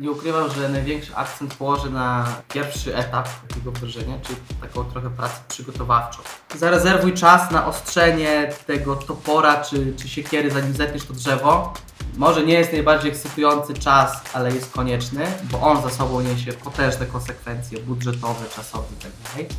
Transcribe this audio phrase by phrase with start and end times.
[0.00, 5.40] Nie ukrywam, że największy akcent położę na pierwszy etap takiego wdrożenia, czyli taką trochę pracę
[5.48, 6.18] przygotowawczą.
[6.58, 11.74] Zarezerwuj czas na ostrzenie tego topora czy, czy siekiery, zanim zetniesz to drzewo.
[12.16, 17.06] Może nie jest najbardziej ekscytujący czas, ale jest konieczny, bo on za sobą niesie potężne
[17.06, 19.54] konsekwencje budżetowe, czasowe itd.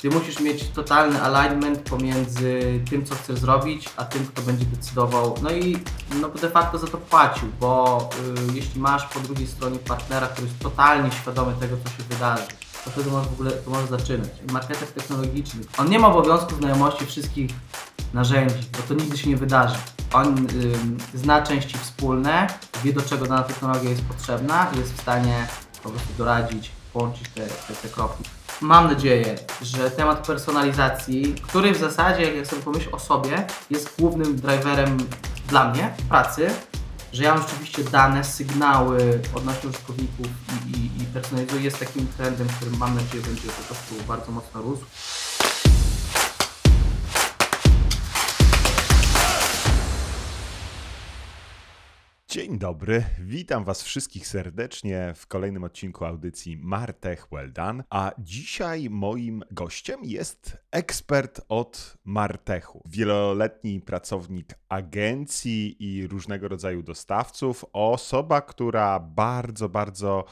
[0.00, 5.34] Ty musisz mieć totalny alignment pomiędzy tym, co chcesz zrobić, a tym, kto będzie decydował.
[5.42, 5.78] No i
[6.20, 7.98] no, de facto za to płacił, bo
[8.50, 12.42] y, jeśli masz po drugiej stronie partnera, który jest totalnie świadomy tego, co się wydarzy,
[12.84, 14.28] to wtedy możesz w ogóle to możesz zaczynać.
[14.52, 17.50] Marketer technologiczny, on nie ma obowiązku znajomości wszystkich
[18.14, 19.76] narzędzi, bo to nigdy się nie wydarzy.
[20.12, 20.46] On
[21.14, 22.46] y, zna części wspólne,
[22.84, 25.46] wie do czego dana technologia jest potrzebna i jest w stanie
[25.82, 28.35] po prostu doradzić, połączyć te, te, te kropki.
[28.60, 34.36] Mam nadzieję, że temat personalizacji, który w zasadzie, jak sobie pomyślę o sobie, jest głównym
[34.36, 34.98] driverem
[35.48, 36.50] dla mnie pracy,
[37.12, 40.26] że ja mam rzeczywiście dane, sygnały odnośnie użytkowników
[40.66, 44.62] i, i, i personalizuję, jest takim trendem, który mam nadzieję będzie po prostu bardzo mocno
[44.62, 44.84] rósł.
[52.36, 57.84] Dzień dobry, witam Was wszystkich serdecznie w kolejnym odcinku audycji Martech Well Done.
[57.90, 62.82] A dzisiaj moim gościem jest ekspert od Martechu.
[62.86, 70.24] Wieloletni pracownik agencji i różnego rodzaju dostawców, osoba, która bardzo, bardzo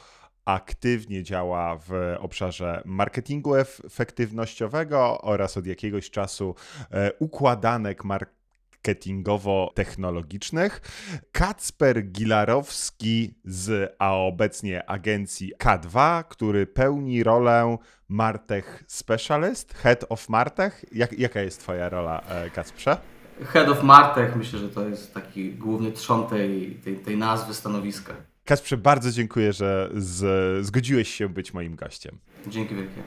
[0.45, 6.55] aktywnie działa w obszarze marketingu efektywnościowego oraz od jakiegoś czasu
[6.91, 8.34] e, układanek marketingowych
[8.85, 10.81] marketingowo-technologicznych.
[11.31, 17.77] Kacper Gilarowski z, a obecnie agencji K2, który pełni rolę
[18.09, 20.85] Martech Specialist, Head of Martech.
[20.91, 22.97] Jak, jaka jest Twoja rola, e, Kacprze?
[23.45, 28.13] Head of Martech, myślę, że to jest taki główny trzon tej, tej, tej nazwy stanowiska.
[28.45, 32.17] Kacprze, bardzo dziękuję, że z, zgodziłeś się być moim gościem.
[32.47, 33.01] Dzięki wielkie.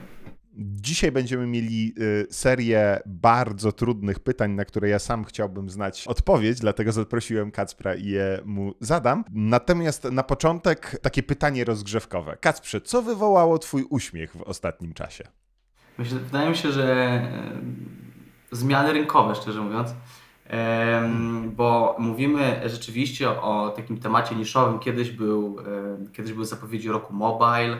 [0.61, 6.59] Dzisiaj będziemy mieli y, serię bardzo trudnych pytań, na które ja sam chciałbym znać odpowiedź,
[6.59, 9.23] dlatego zaprosiłem Kacpra i je mu zadam.
[9.31, 12.37] Natomiast na początek takie pytanie rozgrzewkowe.
[12.41, 15.23] Kacprze, co wywołało Twój uśmiech w ostatnim czasie?
[15.97, 17.31] Myślę, wydaje mi się, że e,
[18.51, 19.89] zmiany rynkowe, szczerze mówiąc.
[21.55, 24.79] Bo mówimy rzeczywiście o takim temacie niszowym.
[24.79, 25.57] Kiedyś był,
[26.13, 27.77] kiedyś były zapowiedzi roku mobile,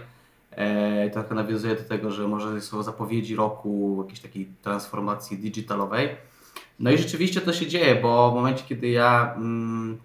[0.51, 6.09] E, trochę nawiązuje do tego, że może są zapowiedzi roku jakiejś takiej transformacji digitalowej.
[6.79, 9.97] No i rzeczywiście to się dzieje, bo w momencie, kiedy ja mm,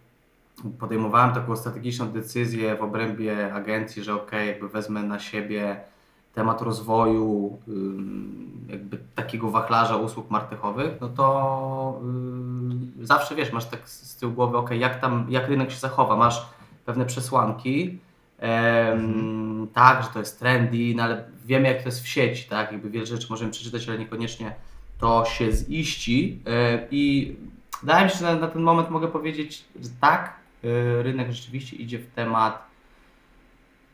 [0.78, 5.81] podejmowałem taką strategiczną decyzję w obrębie agencji, że ok, jakby wezmę na siebie
[6.34, 7.59] temat rozwoju
[8.69, 12.00] jakby takiego wachlarza usług martechowych, no to
[13.00, 16.47] zawsze wiesz, masz tak z tyłu głowy, ok, jak tam, jak rynek się zachowa, masz
[16.84, 17.99] pewne przesłanki,
[18.38, 19.68] mhm.
[19.74, 22.90] tak, że to jest trendy, no ale wiemy jak to jest w sieci, tak, jakby
[22.90, 24.54] wiele rzeczy możemy przeczytać, ale niekoniecznie
[24.98, 27.36] to się ziści e, i
[27.80, 31.76] wydaje mi się, że na, na ten moment mogę powiedzieć, że tak, e, rynek rzeczywiście
[31.76, 32.74] idzie w temat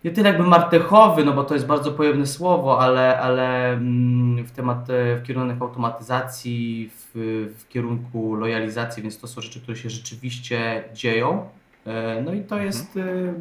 [0.05, 4.51] nie tyle jakby martechowy, no bo to jest bardzo pojemne słowo, ale, ale mm, w
[4.51, 7.11] temat, e, w kierunek automatyzacji, w,
[7.59, 11.49] w kierunku lojalizacji, więc to są rzeczy, które się rzeczywiście dzieją.
[11.87, 13.35] E, no i to jest, e,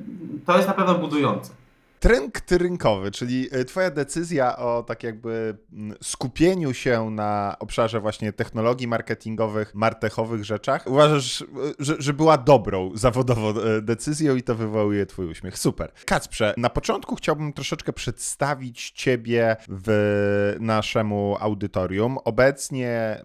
[0.45, 1.53] to jest na pewno budujące.
[1.99, 8.33] Trend rynkowy, czyli e, Twoja decyzja o tak jakby mm, skupieniu się na obszarze właśnie
[8.33, 11.43] technologii marketingowych, martechowych rzeczach, uważasz,
[11.79, 15.57] że, że była dobrą zawodowo decyzją i to wywołuje Twój uśmiech.
[15.57, 15.91] Super.
[16.05, 22.17] Kacprze, na początku chciałbym troszeczkę przedstawić Ciebie w naszemu audytorium.
[22.17, 23.21] Obecnie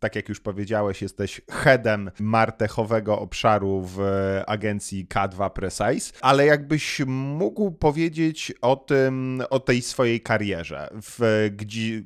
[0.00, 4.00] tak jak już powiedziałeś, jesteś headem martechowego obszaru w
[4.46, 8.17] agencji K2 Precise, ale jakbyś mógł powiedzieć
[8.60, 12.02] o tym, o tej swojej karierze, w, gdzie,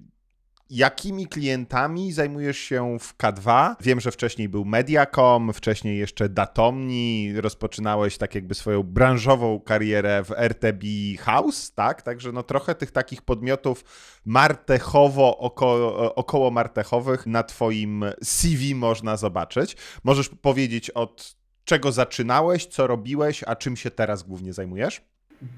[0.74, 3.74] Jakimi klientami zajmujesz się w K2?
[3.80, 10.30] Wiem, że wcześniej był Mediacom, wcześniej jeszcze Datomni, rozpoczynałeś tak jakby swoją branżową karierę w
[10.30, 10.84] RTB
[11.20, 12.02] House, tak?
[12.02, 13.84] Także no trochę tych takich podmiotów
[14.25, 19.76] martechowo, około, około martechowych na twoim CV można zobaczyć.
[20.04, 25.12] Możesz powiedzieć od czego zaczynałeś, co robiłeś, a czym się teraz głównie zajmujesz?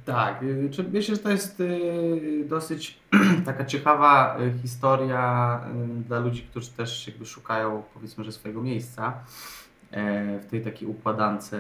[0.05, 2.99] Tak, y, myślę, że to jest y, dosyć
[3.47, 5.61] taka ciekawa y, historia
[6.09, 9.13] dla ludzi, którzy też jakby szukają powiedzmy, że swojego miejsca
[9.91, 11.51] e, w tej takiej układance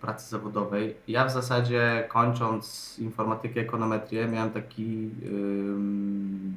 [0.00, 0.94] pracy zawodowej.
[1.08, 5.10] Ja w zasadzie kończąc informatykę, ekonometrię miałem taki,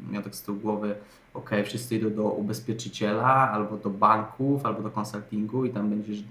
[0.09, 0.95] miałem tak z tyłu głowy,
[1.33, 6.23] ok, wszyscy idą do ubezpieczyciela, albo do banków, albo do konsultingu i tam będziesz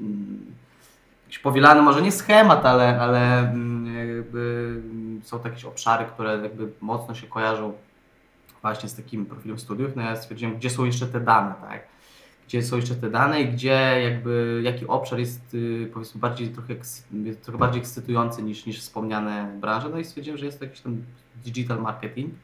[1.29, 4.83] jakiś powielany, może nie schemat, ale, ale mm, jakby
[5.23, 7.73] są jakieś obszary, które jakby mocno się kojarzą
[8.63, 9.97] właśnie z takim profilem studiów.
[9.97, 11.89] No ja stwierdziłem, gdzie są jeszcze te dane, tak?
[12.47, 16.75] Gdzie są jeszcze te dane i gdzie jakby, jaki obszar jest y, powiedzmy bardziej trochę,
[17.43, 19.89] trochę bardziej ekscytujący niż, niż wspomniane branże.
[19.89, 21.03] No i stwierdziłem, że jest to jakiś tam
[21.45, 22.35] digital marketing.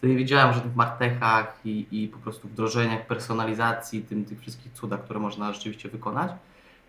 [0.00, 4.72] To nie wiedziałem o żadnych martechach i, i po prostu wdrożeniach, personalizacji, tym, tych wszystkich
[4.72, 6.32] cudach, które można rzeczywiście wykonać.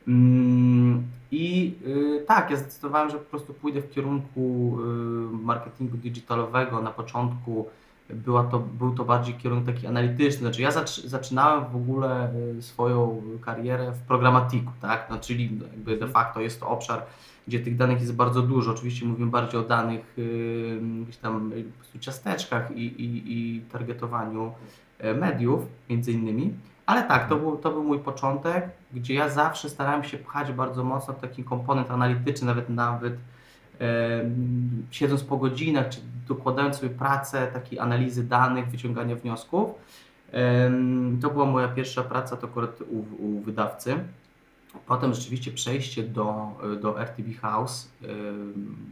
[0.07, 6.81] Mm, I y, tak, ja zdecydowałem, że po prostu pójdę w kierunku y, marketingu digitalowego.
[6.81, 7.67] Na początku
[8.09, 10.39] była to, był to bardziej kierunek taki analityczny.
[10.39, 10.71] Znaczy ja
[11.05, 15.07] zaczynałem w ogóle y, swoją karierę w programatiku, tak?
[15.09, 17.03] No, czyli jakby de facto jest to obszar,
[17.47, 18.71] gdzie tych danych jest bardzo dużo.
[18.71, 20.17] Oczywiście mówimy bardziej o danych,
[21.03, 21.51] gdzieś tam
[21.93, 24.51] po ciasteczkach i, i, i targetowaniu
[25.15, 26.53] mediów między innymi.
[26.87, 30.83] Ale tak, to był, to był mój początek, gdzie ja zawsze starałem się pchać bardzo
[30.83, 33.13] mocno w taki komponent analityczny, nawet nawet
[33.81, 34.21] e,
[34.91, 39.69] siedząc po godzinach, czy dokładając sobie pracę takiej analizy danych, wyciągania wniosków.
[40.33, 40.71] E,
[41.21, 43.95] to była moja pierwsza praca, to akurat u, u wydawcy.
[44.87, 46.47] Potem rzeczywiście przejście do,
[46.81, 47.89] do RTB House.
[48.03, 48.07] Y,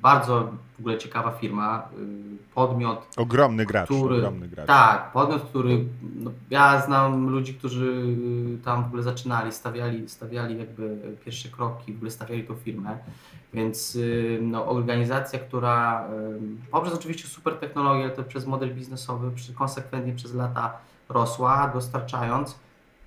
[0.01, 1.89] bardzo w ogóle ciekawa firma.
[1.99, 3.07] Y, podmiot.
[3.17, 3.85] Ogromny gracz.
[3.85, 4.67] Który, ogromny gracz.
[4.67, 5.85] Tak, podmiot, który.
[6.15, 8.17] No, ja znam ludzi, którzy
[8.63, 12.97] tam w ogóle zaczynali, stawiali, stawiali jakby pierwsze kroki, w ogóle stawiali tą firmę.
[13.53, 16.07] Więc y, no, organizacja, która
[16.71, 20.77] poprzez oczywiście super technologię, ale to przez model biznesowy, konsekwentnie przez lata
[21.09, 22.64] rosła, dostarczając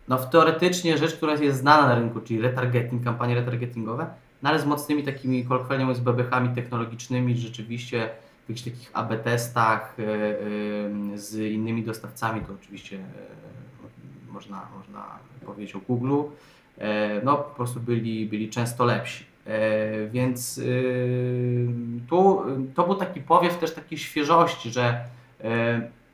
[0.09, 4.07] no teoretycznie rzecz, która jest znana na rynku, czyli retargeting, kampanie retargetingowe,
[4.43, 8.11] no ale z mocnymi takimi kolokwialnie mówiąc bebechami technologicznymi, rzeczywiście
[8.47, 15.05] w jakichś takich AB testach e, e, z innymi dostawcami, to oczywiście e, można, można
[15.47, 16.23] powiedzieć o Google,
[17.25, 19.25] no po prostu byli, byli często lepsi.
[20.11, 20.61] Więc
[22.09, 22.43] tu
[22.75, 25.05] to był taki powiew też takiej świeżości, że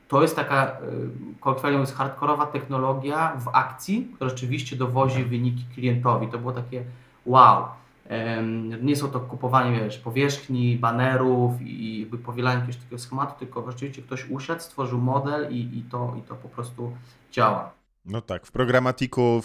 [0.07, 6.27] to jest taka, y, kolokwialnie mówiąc, hardkorowa technologia w akcji, która rzeczywiście dowozi wyniki klientowi.
[6.27, 6.83] To było takie
[7.25, 7.65] wow.
[8.81, 14.01] Nie są to kupowanie wiesz, powierzchni, banerów i jakby powielanie jakiegoś takiego schematu, tylko rzeczywiście
[14.01, 16.91] ktoś usiadł, stworzył model i, i, to, i to po prostu
[17.31, 17.71] działa.
[18.05, 19.41] No tak, w programatiku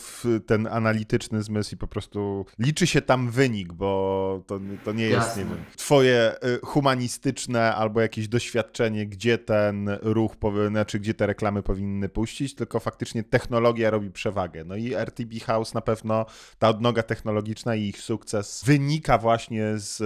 [0.47, 5.27] ten analityczny zmysł i po prostu liczy się tam wynik, bo to, to nie jest,
[5.27, 5.45] Jasne.
[5.45, 10.37] nie wiem, twoje y, humanistyczne albo jakieś doświadczenie, gdzie ten ruch,
[10.69, 14.65] znaczy gdzie te reklamy powinny puścić, tylko faktycznie technologia robi przewagę.
[14.65, 16.27] No i RTB House na pewno,
[16.59, 20.01] ta odnoga technologiczna i ich sukces wynika właśnie z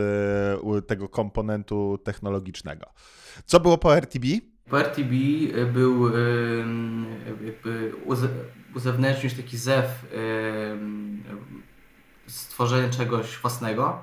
[0.79, 2.87] y, tego komponentu technologicznego.
[3.47, 4.54] Co było po RTB?
[4.70, 6.11] Po RTB y, był
[7.44, 7.93] jakby
[8.75, 10.06] uzewnętrznić taki zew
[12.26, 13.99] stworzenia czegoś własnego.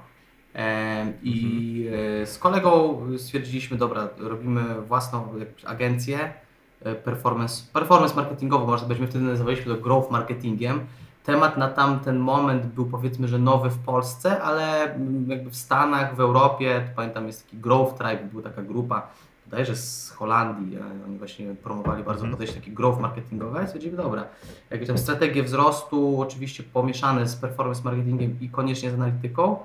[1.23, 2.27] I mhm.
[2.27, 5.27] z kolegą stwierdziliśmy, dobra, robimy własną
[5.65, 6.33] agencję
[6.81, 10.79] e, performance, performance marketingową, może byśmy wtedy nazywaliśmy to growth marketingiem.
[11.23, 14.95] Temat na tamten moment był powiedzmy, że nowy w Polsce, ale
[15.27, 19.07] jakby w Stanach, w Europie, pamiętam jest taki Growth Tribe, była taka grupa
[19.51, 20.77] bodajże z Holandii,
[21.07, 22.31] oni właśnie promowali bardzo mm.
[22.31, 24.25] podejście takie growth marketingowe, stwierdzili, dobra,
[24.69, 29.57] jakieś tam strategie wzrostu, oczywiście pomieszane z performance marketingiem i koniecznie z analityką.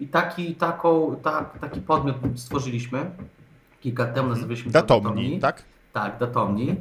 [0.00, 3.10] I taki, taką, tak, taki podmiot stworzyliśmy.
[3.80, 5.62] Kilka lat temu nazywaliśmy Datomni, tak?
[5.92, 6.76] Tak, Datomni.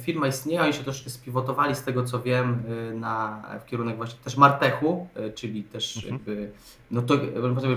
[0.00, 4.18] Firma istnieje, oni się troszkę spiwotowali z tego co wiem y, na, w kierunek właśnie
[4.24, 6.14] też Martechu, y, czyli też mhm.
[6.14, 6.50] jakby,
[6.90, 7.18] no to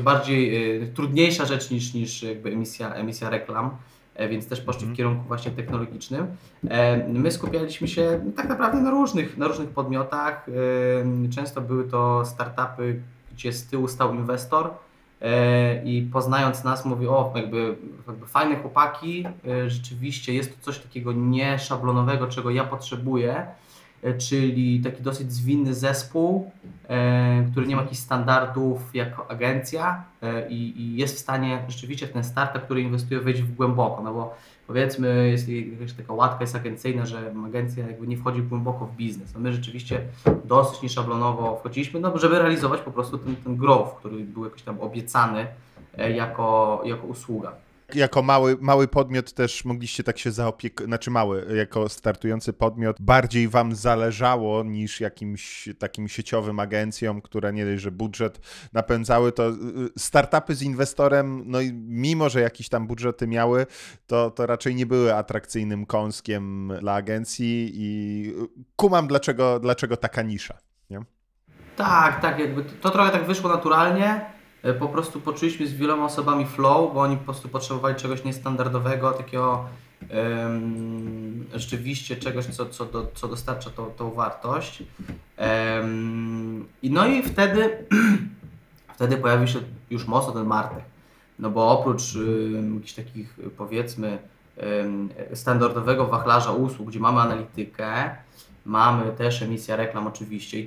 [0.04, 3.72] bardziej y, trudniejsza rzecz niż, niż jakby emisja, emisja reklam,
[4.16, 4.94] e, więc też poszli mhm.
[4.94, 6.28] w kierunku właśnie technologicznym.
[7.08, 10.46] My skupialiśmy się tak naprawdę na różnych, na różnych podmiotach.
[11.36, 13.02] Często były to startupy,
[13.34, 14.70] gdzie z tyłu stał inwestor,
[15.84, 17.76] i poznając nas mówi, o jakby,
[18.08, 23.46] jakby fajne chłopaki, e, rzeczywiście jest to coś takiego nieszablonowego, czego ja potrzebuję,
[24.04, 26.52] e, czyli taki dosyć zwinny zespół,
[27.52, 30.04] który nie ma jakichś standardów jako agencja
[30.50, 34.14] i, i jest w stanie rzeczywiście w ten startup, który inwestuje, wejść w głęboko, no
[34.14, 34.36] bo
[34.68, 39.34] powiedzmy, jest jakaś taka łatka jest agencyjna, że agencja jakby nie wchodzi głęboko w biznes.
[39.34, 40.02] No my rzeczywiście
[40.46, 44.82] dosyć nieszablonowo wchodziliśmy, no, żeby realizować po prostu ten, ten growth, który był jakoś tam
[44.82, 45.48] obiecany
[45.98, 47.65] e, jako, jako usługa.
[47.94, 53.48] Jako mały, mały podmiot też mogliście tak się zaopiekować, znaczy mały, jako startujący podmiot, bardziej
[53.48, 58.40] wam zależało niż jakimś takim sieciowym agencjom, które nie dość, że budżet
[58.74, 59.54] napędzały, to y,
[59.98, 63.66] startupy z inwestorem, no i mimo, że jakiś tam budżety miały,
[64.08, 68.34] to, to raczej nie były atrakcyjnym kąskiem dla agencji i
[68.76, 70.58] kumam dlaczego, dlaczego taka nisza.
[70.90, 71.00] Nie?
[71.76, 74.36] Tak, tak, jakby to trochę tak wyszło naturalnie.
[74.66, 79.12] E, po prostu poczuliśmy z wieloma osobami flow, bo oni po prostu potrzebowali czegoś niestandardowego,
[79.12, 79.66] takiego
[80.10, 84.84] um, rzeczywiście czegoś, co, co, do, co dostarcza tą, tą wartość.
[85.38, 87.86] Um, I no i wtedy,
[88.96, 90.84] wtedy pojawił się już mocno ten Martek.
[91.40, 94.18] No bo oprócz um, jakichś takich powiedzmy
[95.34, 98.16] standardowego wachlarza usług, gdzie mamy analitykę,
[98.66, 100.58] mamy też emisję reklam oczywiście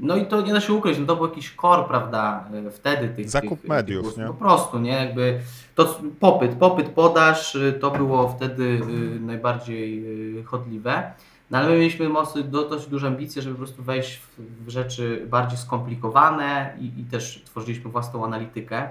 [0.00, 3.08] no i to nie da się ukryć, no to był jakiś core, prawda, e, wtedy
[3.08, 4.26] tych Zakup tych, mediów, tych nie?
[4.26, 5.40] Po prostu, nie, jakby
[5.74, 10.04] to popyt, popyt, podaż, y, to było wtedy y, najbardziej
[10.44, 11.12] chodliwe.
[11.50, 15.58] No ale my mieliśmy mocno, dość duże ambicje, żeby po prostu wejść w, rzeczy bardziej
[15.58, 18.88] skomplikowane i, i, też tworzyliśmy własną analitykę.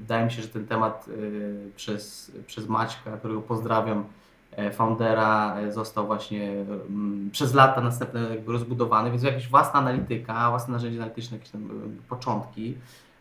[0.00, 1.06] Wydaje mi się, że ten temat
[1.76, 4.04] przez, przez Maćka, którego pozdrawiam, E,
[4.72, 10.72] foundera e, został właśnie mm, przez lata następne jakby rozbudowany, więc jakaś własna analityka, własne
[10.72, 12.74] narzędzie analityczne, jakieś tam e, początki.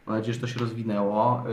[0.06, 1.44] Mam nadzieję, że to się rozwinęło.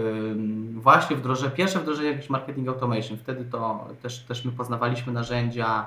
[0.75, 5.87] Właśnie wdroże, pierwsze wdrożenie jakiś marketing automation, wtedy to też, też my poznawaliśmy narzędzia,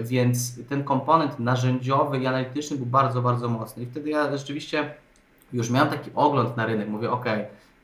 [0.00, 3.82] więc ten komponent narzędziowy i analityczny był bardzo, bardzo mocny.
[3.82, 4.94] I wtedy ja rzeczywiście
[5.52, 6.88] już miałem taki ogląd na rynek.
[6.88, 7.24] Mówię, ok,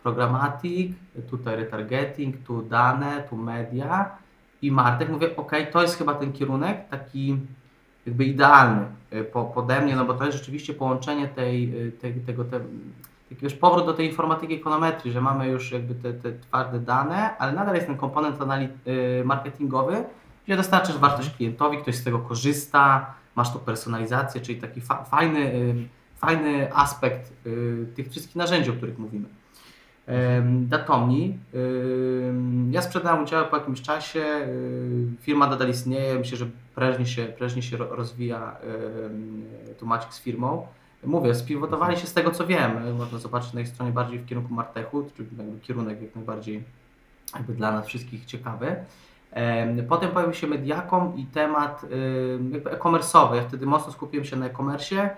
[0.02, 0.92] programatik,
[1.30, 4.18] tutaj retargeting, tu dane, tu media
[4.62, 7.38] i Martek, mówię, ok, to jest chyba ten kierunek taki
[8.06, 12.14] jakby idealny y, po, pode mnie, no bo to jest rzeczywiście połączenie tej, y, tej
[12.14, 12.60] tego, te,
[13.28, 17.38] taki już powrót do tej informatyki ekonometrii, że mamy już jakby te, te twarde dane,
[17.38, 20.04] ale nadal jest ten komponent y, marketingowy,
[20.46, 25.74] gdzie dostarczysz wartość klientowi, ktoś z tego korzysta, masz tu personalizację, czyli taki fa fajny,
[26.16, 27.32] fajny aspekt
[27.94, 29.28] tych wszystkich narzędzi, o których mówimy.
[30.42, 31.38] Datomi.
[32.70, 34.24] Ja sprzedałem udział po jakimś czasie.
[35.20, 36.18] Firma nadal istnieje.
[36.18, 38.56] Myślę, że prężnie się, prężnie się rozwija
[39.78, 40.66] tu Maciek z firmą.
[41.04, 42.96] Mówię, spiwotowali się z tego co wiem.
[42.98, 45.28] Można zobaczyć na ich stronie bardziej w kierunku Martechu, czyli
[45.62, 46.64] kierunek jak najbardziej
[47.34, 48.76] jakby dla nas wszystkich ciekawy.
[49.88, 51.86] Potem pojawił się Mediacom i temat
[52.70, 53.34] e-commerce'owy.
[53.34, 55.10] Ja wtedy mocno skupiłem się na e-commerce Mm,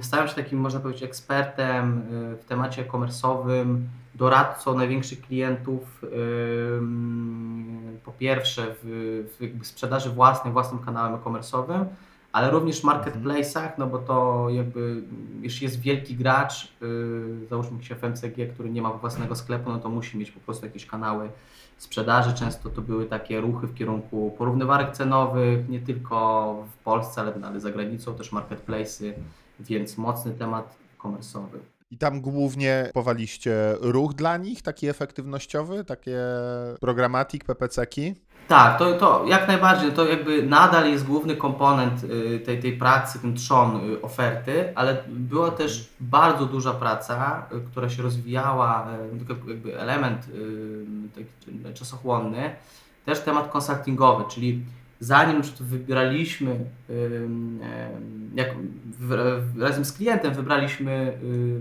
[0.00, 2.02] stałem się takim, można powiedzieć, ekspertem
[2.32, 3.78] y, w temacie e-commerce'owym,
[4.14, 6.04] doradcą największych klientów,
[8.04, 9.24] po pierwsze w,
[9.62, 11.84] w sprzedaży własnej, własnym kanałem e-commerce'owym,
[12.32, 15.02] ale również w marketplace'ach, no bo to jakby,
[15.42, 19.88] jeśli jest wielki gracz, y, załóżmy jakiś FMCG, który nie ma własnego sklepu, no to
[19.88, 21.30] musi mieć po prostu jakieś kanały
[21.78, 22.34] sprzedaży.
[22.34, 27.60] Często to były takie ruchy w kierunku porównywarek cenowych, nie tylko w Polsce, ale, ale
[27.60, 29.12] za granicą, też marketplace'y,
[29.60, 31.58] więc mocny temat komersowy.
[31.90, 36.18] I tam głównie powaliście ruch dla nich, taki efektywnościowy, takie
[36.80, 38.14] programatik, PPC-ki?
[38.48, 43.18] Tak, to, to jak najbardziej, to jakby nadal jest główny komponent y, tej, tej pracy,
[43.18, 48.86] ten trzon y, oferty, ale była też bardzo duża praca, y, która się rozwijała,
[49.48, 50.26] jakby element
[51.14, 52.50] taki czasochłonny,
[53.04, 54.64] też temat konsultingowy, czyli
[55.00, 56.64] zanim wybraliśmy,
[58.34, 58.48] jak
[59.60, 61.18] razem z klientem wybraliśmy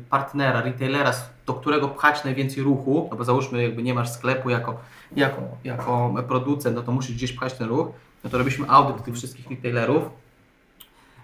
[0.09, 1.13] partnera, retailera,
[1.47, 4.79] do którego pchać najwięcej ruchu, no bo załóżmy jakby nie masz sklepu jako,
[5.15, 7.87] jako, jako producent, no to musisz gdzieś pchać ten ruch,
[8.23, 10.03] no to robiliśmy audyt tych wszystkich retailerów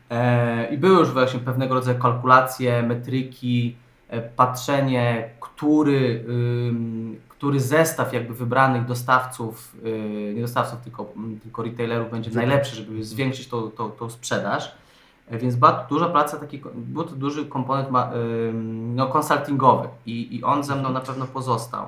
[0.09, 3.75] e, i były już właśnie pewnego rodzaju kalkulacje, metryki,
[4.09, 6.25] e, patrzenie, który,
[7.43, 11.13] który zestaw jakby wybranych dostawców, y, nie dostawców, tylko,
[11.43, 14.75] tylko retailerów będzie najlepszy, żeby zwiększyć tą, tą, tą sprzedaż.
[15.39, 17.89] Więc była duża praca, taki, był to duży komponent
[18.95, 21.87] no, konsultingowy i, i on ze mną na pewno pozostał.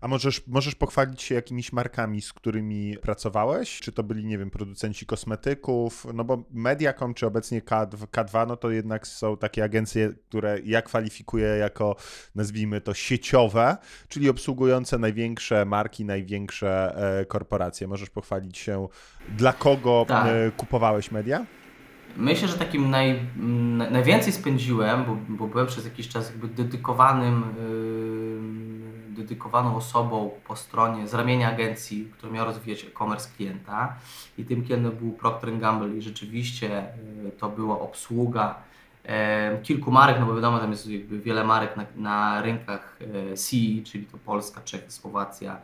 [0.00, 3.80] A możesz, możesz pochwalić się jakimiś markami, z którymi pracowałeś?
[3.80, 6.06] Czy to byli, nie wiem, producenci kosmetyków?
[6.14, 10.82] No bo Mediacom czy obecnie K2, K2 no to jednak są takie agencje, które ja
[10.82, 11.96] kwalifikuję jako,
[12.34, 13.76] nazwijmy to, sieciowe,
[14.08, 17.88] czyli obsługujące największe marki, największe e, korporacje.
[17.88, 18.88] Możesz pochwalić się,
[19.28, 20.26] dla kogo tak.
[20.26, 21.46] e, kupowałeś media?
[22.16, 23.20] Myślę, że takim naj,
[23.90, 27.44] najwięcej spędziłem, bo, bo byłem przez jakiś czas jakby dedykowanym
[29.14, 33.96] dedykowaną osobą po stronie z ramienia agencji, która miała rozwijać e-commerce klienta.
[34.38, 35.96] I tym klientem był Procter Gamble.
[35.96, 36.94] I rzeczywiście e,
[37.38, 38.54] to była obsługa
[39.04, 42.98] e, kilku marek, no bo wiadomo, tam jest jakby wiele marek na, na rynkach
[43.34, 45.56] CE, czyli to Polska, Czechy, Słowacja,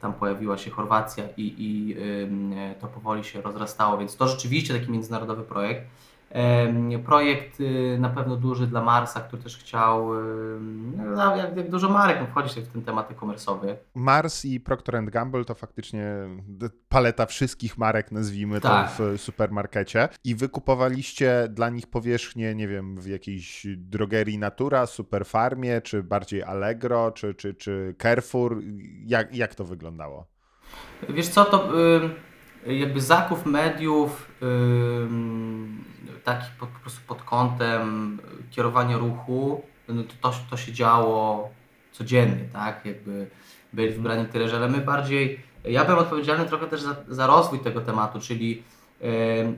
[0.00, 1.96] tam pojawiła się Chorwacja i, i
[2.80, 5.86] to powoli się rozrastało, więc to rzeczywiście taki międzynarodowy projekt.
[7.04, 10.10] Projekt y, na pewno duży dla Marsa, który też chciał,
[10.96, 13.76] no, jak, jak dużo marek, no, wchodzić w ten temat e-commerce'owy.
[13.94, 16.04] Mars i Procter Gamble to faktycznie
[16.88, 18.96] paleta wszystkich marek, nazwijmy tak.
[18.96, 20.08] to w supermarkecie.
[20.24, 27.10] I wykupowaliście dla nich powierzchnię, nie wiem, w jakiejś drogerii Natura, Superfarmie, czy bardziej Allegro,
[27.10, 28.60] czy, czy, czy Carrefour.
[29.06, 30.26] Jak, jak to wyglądało?
[31.08, 31.68] Wiesz co, to
[32.66, 34.30] jakby zakup mediów
[36.24, 38.18] taki po, po prostu pod kątem
[38.50, 41.50] kierowania ruchu, no to, to, to się działo
[41.92, 42.86] codziennie, tak?
[42.86, 43.30] Jakby
[43.72, 47.80] byli wybrani tyleż, ale my bardziej, ja byłem odpowiedzialny trochę też za, za rozwój tego
[47.80, 48.62] tematu, czyli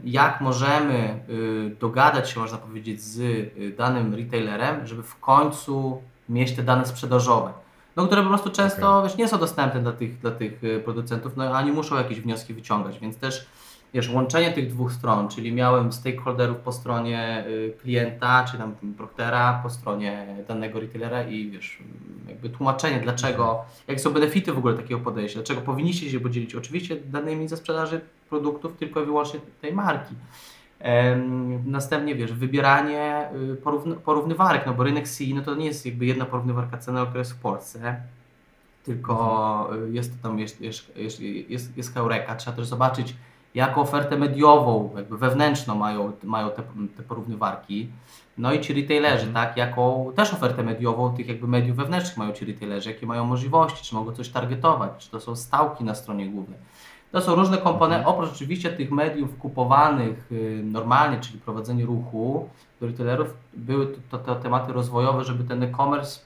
[0.05, 6.53] jak możemy y, dogadać się, można powiedzieć, z y, danym retailerem, żeby w końcu mieć
[6.53, 7.53] te dane sprzedażowe
[7.97, 9.09] no, które po prostu często okay.
[9.09, 12.55] wiesz, nie są dostępne dla tych, dla tych y, producentów, no ani muszą jakieś wnioski
[12.55, 13.47] wyciągać, więc też
[13.95, 19.61] wiesz, łączenie tych dwóch stron, czyli miałem stakeholderów po stronie y, klienta, czy tam Proctera,
[19.63, 21.79] po stronie danego retailera i wiesz,
[22.29, 26.97] jakby tłumaczenie dlaczego, jakie są benefity w ogóle takiego podejścia, dlaczego powinniście się podzielić oczywiście
[26.97, 30.15] danymi ze sprzedaży produktów tylko i wyłącznie tej marki.
[31.65, 36.07] Następnie wiesz, wybieranie y, porówny, porównywarek, no bo rynek CI no to nie jest jakby
[36.07, 37.97] jedna porównywarka ceny, która jest w Polsce,
[38.85, 39.95] tylko mhm.
[39.95, 40.97] jest tam jest, jest,
[41.49, 42.35] jest, jest Heureka.
[42.35, 43.17] Trzeba też zobaczyć,
[43.55, 46.63] jaką ofertę mediową, jakby wewnętrzną mają, mają te,
[46.97, 47.89] te porównywarki.
[48.39, 49.47] No i ci retailerzy, mhm.
[49.47, 53.85] tak, jaką też ofertę mediową tych jakby mediów wewnętrznych mają ci retailerzy, jakie mają możliwości,
[53.85, 56.59] czy mogą coś targetować, czy to są stałki na stronie głównej.
[57.13, 58.15] To są różne komponenty, mhm.
[58.17, 62.49] oprócz oczywiście tych mediów kupowanych y, normalnie, czyli prowadzenie ruchu
[62.81, 66.21] do retailerów, były to, to, to tematy rozwojowe, żeby ten e-commerce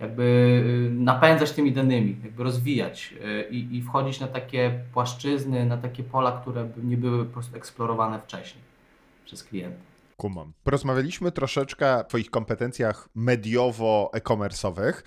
[0.00, 5.76] jakby y, napędzać tymi danymi, jakby rozwijać y, i, i wchodzić na takie płaszczyzny, na
[5.76, 8.64] takie pola, które nie były po prostu eksplorowane wcześniej
[9.24, 9.89] przez klienta.
[10.20, 10.52] Kumam.
[10.64, 15.02] Porozmawialiśmy troszeczkę o Twoich kompetencjach mediowo-e-commerce'owych,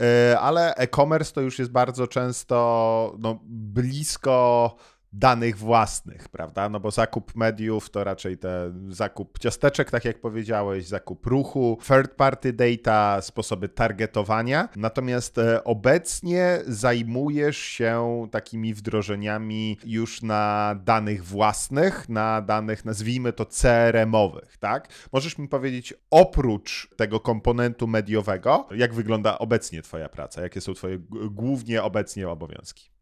[0.00, 4.76] e, ale e-commerce to już jest bardzo często no, blisko
[5.12, 6.68] danych własnych, prawda?
[6.68, 12.14] No bo zakup mediów to raczej te zakup ciasteczek, tak jak powiedziałeś, zakup ruchu, third
[12.14, 14.68] party data, sposoby targetowania.
[14.76, 23.44] Natomiast e, obecnie zajmujesz się takimi wdrożeniami już na danych własnych, na danych nazwijmy to
[23.46, 24.88] CRM-owych, tak?
[25.12, 30.42] Możesz mi powiedzieć oprócz tego komponentu mediowego, jak wygląda obecnie twoja praca?
[30.42, 30.98] Jakie są twoje
[31.30, 32.97] głównie obecnie obowiązki?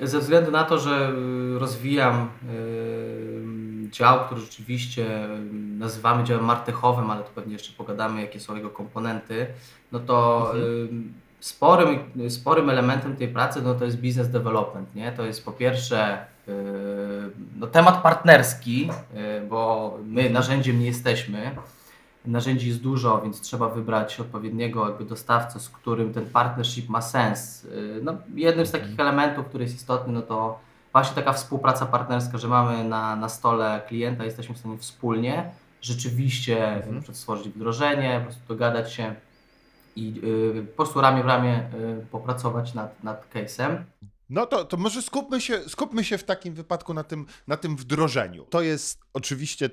[0.00, 1.12] Ze względu na to, że
[1.56, 5.28] y, rozwijam y, dział, który rzeczywiście
[5.78, 9.46] nazywamy działem martechowym, ale to pewnie jeszcze pogadamy, jakie są jego komponenty,
[9.92, 11.14] no to mhm.
[11.40, 14.94] sporym, sporym elementem tej pracy no to jest business development.
[14.94, 15.12] Nie?
[15.12, 16.52] To jest po pierwsze y,
[17.56, 18.90] no, temat partnerski,
[19.48, 21.56] bo my narzędziem nie jesteśmy,
[22.26, 27.64] narzędzi jest dużo, więc trzeba wybrać odpowiedniego jakby dostawcę, z którym ten partnership ma sens.
[27.64, 29.08] Y, no, jednym z takich mhm.
[29.08, 30.58] elementów, który jest istotny, no to
[30.92, 36.74] właśnie taka współpraca partnerska, że mamy na, na stole klienta, jesteśmy w stanie wspólnie rzeczywiście
[36.74, 37.14] mhm.
[37.14, 39.14] stworzyć wdrożenie, po prostu dogadać się
[39.96, 41.70] i y, po prostu ramię w ramię
[42.02, 43.76] y, popracować nad, nad case'em.
[44.30, 47.76] No to, to może skupmy się, skupmy się w takim wypadku na tym, na tym
[47.76, 48.44] wdrożeniu.
[48.44, 49.70] To jest oczywiście,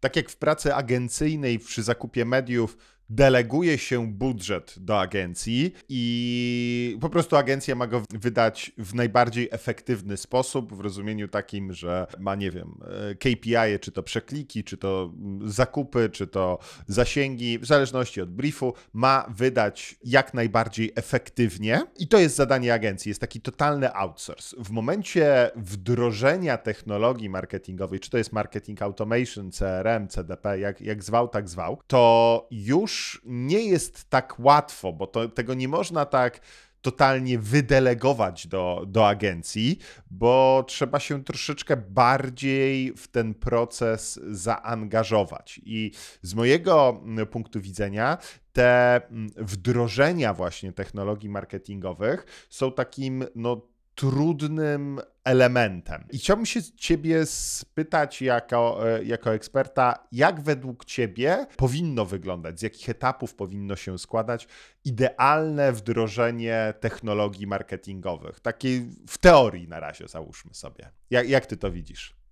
[0.00, 2.76] tak jak w pracy agencyjnej przy zakupie mediów,
[3.14, 10.16] deleguje się budżet do agencji i po prostu agencja ma go wydać w najbardziej efektywny
[10.16, 12.74] sposób, w rozumieniu takim, że ma, nie wiem,
[13.10, 15.12] e, KPI, czy to przekliki, czy to
[15.44, 22.18] zakupy, czy to zasięgi, w zależności od briefu, ma wydać jak najbardziej efektywnie i to
[22.18, 24.56] jest zadanie agencji, jest taki totalny outsource.
[24.58, 31.28] W momencie wdrożenia technologii marketingowej, czy to jest marketing automation, CRM, CDP, jak, jak zwał,
[31.28, 36.40] tak zwał, to już nie jest tak łatwo, bo to, tego nie można tak
[36.82, 39.78] totalnie wydelegować do, do agencji,
[40.10, 45.60] bo trzeba się troszeczkę bardziej w ten proces zaangażować.
[45.64, 45.90] I
[46.22, 48.18] z mojego mm, punktu widzenia,
[48.52, 56.04] te mm, wdrożenia właśnie technologii marketingowych są takim no, trudnym elementem.
[56.10, 62.62] I chciałbym się ciebie spytać jako, e, jako eksperta, jak według ciebie powinno wyglądać, z
[62.62, 64.48] jakich etapów powinno się składać
[64.84, 68.40] idealne wdrożenie technologii marketingowych?
[68.40, 70.90] Takiej w teorii na razie załóżmy sobie.
[71.10, 72.22] Jak, jak ty to widzisz?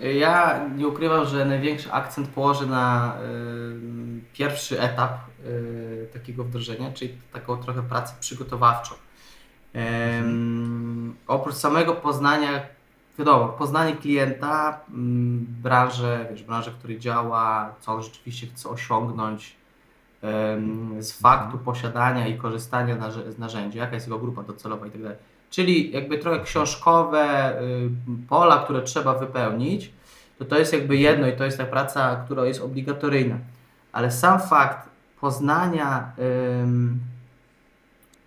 [0.00, 7.18] Ja nie ukrywam, że największy akcent położę na y, pierwszy etap y, takiego wdrożenia, czyli
[7.32, 8.94] taką trochę pracę przygotowawczą.
[9.74, 11.14] Mhm.
[11.26, 12.62] Oprócz samego poznania
[13.18, 19.56] wiadomo, poznanie klienta, mm, branżę, wiesz, branżę, w której działa, co on rzeczywiście chce osiągnąć,
[20.98, 25.18] z faktu posiadania i korzystania z narzędzia, jaka jest jego grupa docelowa i tak dalej.
[25.50, 27.90] Czyli jakby trochę książkowe y,
[28.28, 29.92] pola, które trzeba wypełnić,
[30.38, 33.36] to to jest jakby jedno i to jest ta praca, która jest obligatoryjna.
[33.92, 34.88] Ale sam fakt
[35.20, 36.12] poznania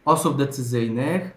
[0.07, 1.31] osób decyzyjnych,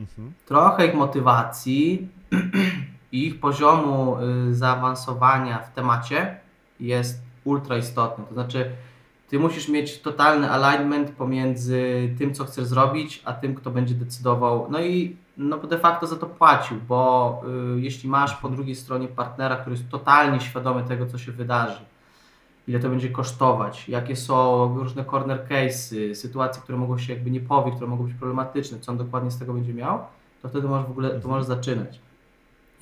[0.00, 0.32] mhm.
[0.46, 2.08] trochę ich motywacji
[3.12, 4.16] i ich poziomu
[4.50, 6.40] y, zaawansowania w temacie
[6.80, 8.24] jest ultra istotny.
[8.28, 8.70] To znaczy,
[9.28, 14.66] ty musisz mieć totalny alignment pomiędzy tym, co chcesz zrobić, a tym, kto będzie decydował.
[14.70, 17.42] No i no de facto za to płacił, bo
[17.76, 21.80] y, jeśli masz po drugiej stronie partnera, który jest totalnie świadomy tego, co się wydarzy,
[22.68, 27.40] ile to będzie kosztować, jakie są różne corner case'y, sytuacje, które mogą się jakby nie
[27.40, 29.98] powie, które mogą być problematyczne, co on dokładnie z tego będzie miał,
[30.42, 32.00] to wtedy możesz w ogóle, to możesz zaczynać.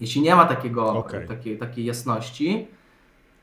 [0.00, 1.26] Jeśli nie ma takiego, okay.
[1.26, 2.66] takiej, takiej jasności,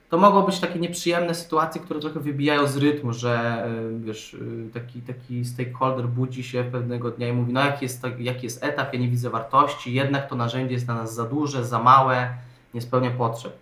[0.09, 4.69] to mogą być takie nieprzyjemne sytuacje, które trochę wybijają z rytmu, że y, wiesz, y,
[4.73, 8.93] taki, taki stakeholder budzi się pewnego dnia i mówi, no jaki jest, jaki jest etap,
[8.93, 12.33] ja nie widzę wartości, jednak to narzędzie jest dla nas za duże, za małe,
[12.73, 13.53] nie spełnia potrzeb.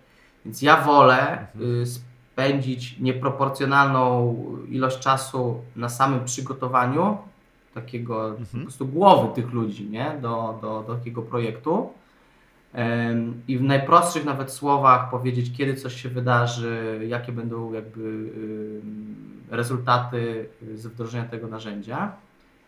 [0.44, 1.84] Więc ja wolę mhm.
[2.32, 4.36] Spędzić nieproporcjonalną
[4.68, 7.18] ilość czasu na samym przygotowaniu
[7.74, 8.46] takiego mhm.
[8.52, 10.18] po prostu głowy tych ludzi nie?
[10.22, 11.90] Do, do, do takiego projektu,
[13.48, 18.30] i w najprostszych nawet słowach powiedzieć, kiedy coś się wydarzy, jakie będą jakby
[19.50, 22.16] rezultaty z wdrożenia tego narzędzia, mhm.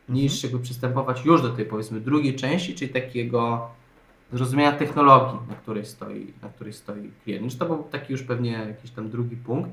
[0.08, 3.68] niż jakby przystępować już do tej powiedzmy drugiej części, czyli takiego
[4.32, 7.58] zrozumienia technologii, na której stoi, na której stoi klient.
[7.58, 9.70] To był taki już pewnie jakiś tam drugi punkt.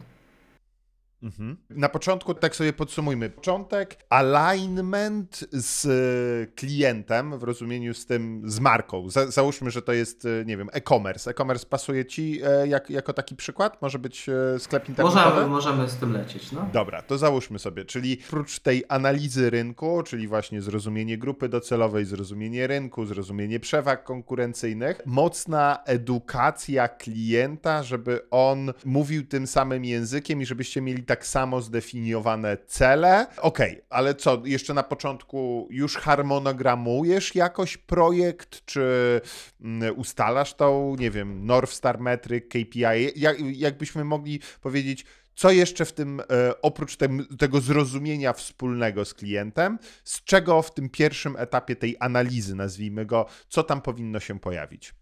[1.24, 1.58] Mhm.
[1.70, 3.30] Na początku, tak sobie podsumujmy.
[3.30, 9.10] Początek, alignment z e, klientem w rozumieniu z tym, z marką.
[9.10, 11.32] Za, załóżmy, że to jest, e, nie wiem, e-commerce.
[11.32, 13.82] E-commerce pasuje ci e, jak, jako taki przykład?
[13.82, 14.30] Może być
[14.60, 15.26] sklep internetowy?
[15.26, 16.70] Możemy, możemy z tym lecieć, no.
[16.74, 17.86] Dobra, to załóżmy sobie.
[17.86, 25.02] Czyli oprócz tej analizy rynku, czyli właśnie zrozumienie grupy docelowej, zrozumienie rynku, zrozumienie przewag konkurencyjnych,
[25.06, 32.58] mocna edukacja klienta, żeby on mówił tym samym językiem i żebyście mieli tak samo zdefiniowane
[32.68, 33.28] cele.
[33.38, 39.22] Okej, okay, ale co, jeszcze na początku już harmonogramujesz jakoś projekt, czy
[39.62, 42.82] mm, ustalasz tą, nie wiem, North Star Metric, KPI?
[43.16, 46.98] Jak, jakbyśmy mogli powiedzieć, co jeszcze w tym, e, oprócz
[47.40, 53.26] tego zrozumienia wspólnego z klientem, z czego w tym pierwszym etapie tej analizy, nazwijmy go,
[53.50, 54.94] co tam powinno się pojawić?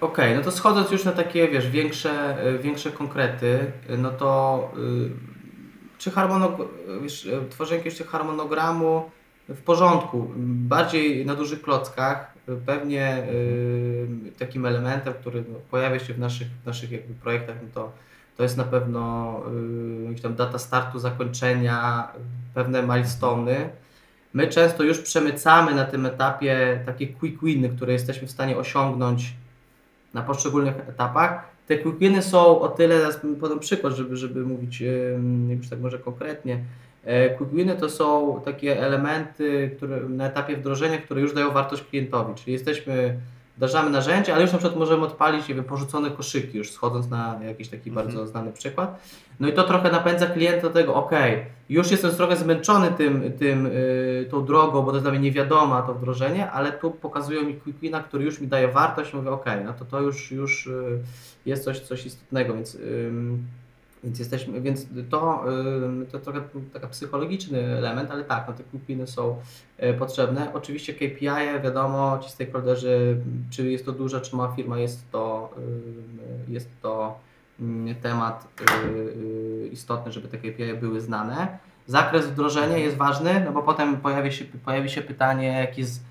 [0.00, 4.72] Okej, okay, no to schodząc już na takie, wiesz, większe, e, większe konkrety, no to
[4.78, 5.35] y,
[6.06, 6.68] czy harmonogram,
[7.02, 9.10] wiesz, tworzenie jakiegoś harmonogramu
[9.48, 12.32] w porządku, bardziej na dużych klockach,
[12.66, 17.68] pewnie y, takim elementem, który no, pojawia się w naszych, w naszych jakby projektach, no
[17.74, 17.92] to,
[18.36, 19.42] to jest na pewno
[20.18, 22.08] y, tam data startu, zakończenia,
[22.54, 23.68] pewne milestony.
[24.34, 29.32] My często już przemycamy na tym etapie takie quick winy, które jesteśmy w stanie osiągnąć
[30.14, 34.82] na poszczególnych etapach, te quick są o tyle, teraz podam przykład, żeby, żeby mówić
[35.48, 36.64] już tak może konkretnie.
[37.04, 42.34] E, quick to są takie elementy, które na etapie wdrożenia, które już dają wartość klientowi,
[42.34, 43.18] czyli jesteśmy
[43.56, 47.40] wdrażamy narzędzie, ale już na przykład możemy odpalić, nie wiem, porzucone koszyki, już schodząc na
[47.46, 48.06] jakiś taki mhm.
[48.06, 49.00] bardzo znany przykład.
[49.40, 51.10] No i to trochę napędza klienta do tego, ok,
[51.68, 55.82] już jestem trochę zmęczony tym, tym, yy, tą drogą, bo to jest dla mnie niewiadoma
[55.82, 59.72] to wdrożenie, ale tu pokazują mi Quickwina, który już mi daje wartość mówię, ok, no
[59.72, 61.00] to to już, już yy,
[61.46, 62.78] jest coś, coś istotnego, więc...
[64.04, 65.44] Więc jesteśmy, więc to,
[66.12, 66.40] to trochę
[66.72, 69.36] taki psychologiczny element, ale tak, no te kupiny są
[69.76, 70.54] e, potrzebne.
[70.54, 73.16] Oczywiście KPI, wiadomo, ci stakeholderzy,
[73.50, 75.54] czy jest to duża, czy mała firma, jest to,
[76.48, 77.18] jest to
[78.02, 81.58] temat e, istotny, żeby te KPI były znane.
[81.86, 86.04] Zakres wdrożenia jest ważny, no bo potem pojawi się, pojawi się pytanie, jak jest,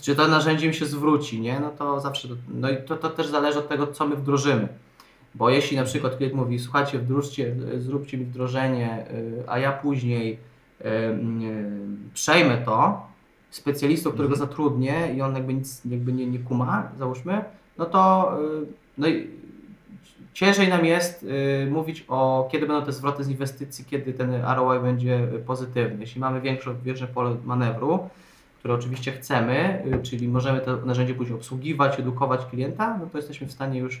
[0.00, 1.60] czy to narzędzie mi się zwróci, nie?
[1.60, 4.68] No to zawsze, no i to, to też zależy od tego, co my wdrożymy.
[5.34, 10.38] Bo jeśli na przykład klient mówi, słuchajcie, wdróżcie, zróbcie mi wdrożenie, y, a ja później
[10.80, 11.18] y, y,
[12.14, 13.06] przejmę to,
[13.50, 14.48] specjalistą, którego mhm.
[14.50, 17.44] zatrudnię i on jakby nic jakby nie, nie kuma, załóżmy,
[17.78, 18.32] no to
[18.98, 19.30] no i
[20.34, 21.26] ciężej nam jest
[21.70, 26.00] mówić o kiedy będą te zwroty z inwestycji, kiedy ten ROI będzie pozytywny.
[26.00, 28.08] Jeśli mamy większe, większe pole manewru,
[28.60, 33.52] które oczywiście chcemy, czyli możemy to narzędzie później obsługiwać, edukować klienta, no to jesteśmy w
[33.52, 34.00] stanie już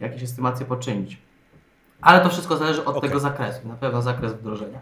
[0.00, 1.18] jakieś estymacje poczynić.
[2.00, 3.08] Ale to wszystko zależy od okay.
[3.08, 4.78] tego zakresu, na pewno zakres wdrożenia.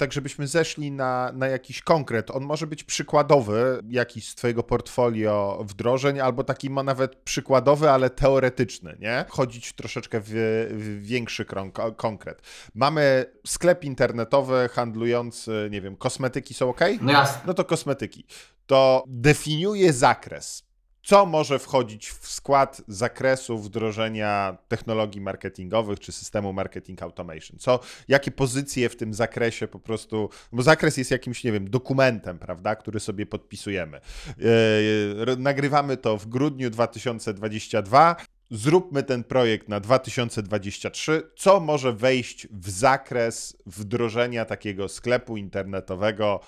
[0.00, 2.30] Tak żebyśmy zeszli na, na jakiś konkret.
[2.30, 8.10] On może być przykładowy, jakiś z Twojego portfolio wdrożeń, albo taki ma nawet przykładowy, ale
[8.10, 9.24] teoretyczny, nie?
[9.28, 10.30] Chodzić troszeczkę w,
[10.70, 12.42] w większy krąg, konkret.
[12.74, 16.80] Mamy sklep internetowy handlujący, nie wiem, kosmetyki są ok?
[17.00, 17.40] No jasne.
[17.46, 18.24] No to kosmetyki.
[18.66, 20.69] To definiuje zakres
[21.02, 27.58] co może wchodzić w skład zakresu wdrożenia technologii marketingowych czy systemu marketing automation?
[27.58, 32.38] Co, jakie pozycje w tym zakresie po prostu, bo zakres jest jakimś, nie wiem, dokumentem,
[32.38, 34.00] prawda, który sobie podpisujemy.
[34.38, 38.16] Yy, nagrywamy to w grudniu 2022.
[38.50, 41.22] Zróbmy ten projekt na 2023.
[41.36, 46.40] Co może wejść w zakres wdrożenia takiego sklepu internetowego?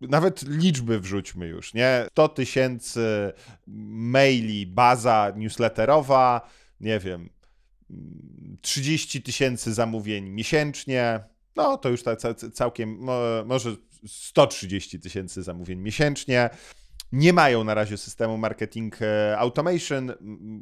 [0.00, 2.06] Nawet liczby wrzućmy już, nie?
[2.10, 3.32] 100 tysięcy
[3.66, 6.48] maili, baza newsletterowa,
[6.80, 7.30] nie wiem,
[8.60, 11.20] 30 tysięcy zamówień miesięcznie,
[11.56, 12.18] no to już tak
[12.52, 12.98] całkiem,
[13.46, 16.50] może 130 tysięcy zamówień miesięcznie.
[17.12, 20.12] Nie mają na razie systemu marketing e, automation.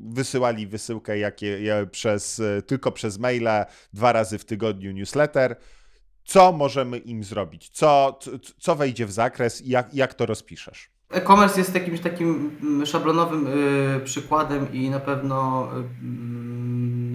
[0.09, 1.59] Wysyłali wysyłkę jakie,
[1.91, 5.57] przez, e, tylko przez maile dwa razy w tygodniu newsletter
[6.29, 8.19] co możemy im zrobić, co,
[8.59, 10.91] co wejdzie w zakres i jak, jak to rozpiszesz.
[11.11, 15.69] E-commerce jest jakimś takim mm, szablonowym y, przykładem i na pewno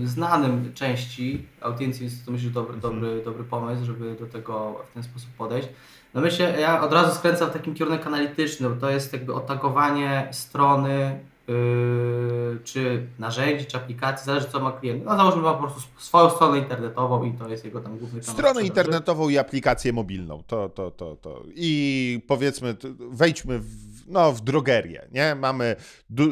[0.04, 2.93] y, znanym części audiencji, więc to myślę, że dobry, mhm.
[2.93, 5.67] dobry, dobry pomysł, żeby do tego w ten sposób podejść.
[6.13, 10.28] No myślę, ja od razu skręcam w takim kierunek analitycznym, bo to jest jakby otagowanie
[10.32, 15.06] strony Yy, czy narzędzi, czy aplikacji, zależy co ma klient.
[15.06, 18.36] No załóżmy ma po prostu swoją stronę internetową i to jest jego tam główny kanał.
[18.36, 20.44] Stronę internetową i aplikację mobilną.
[20.48, 21.44] To, to, to, to.
[21.56, 22.76] I powiedzmy,
[23.12, 25.36] wejdźmy w no, w drogerię, nie?
[25.36, 25.76] Mamy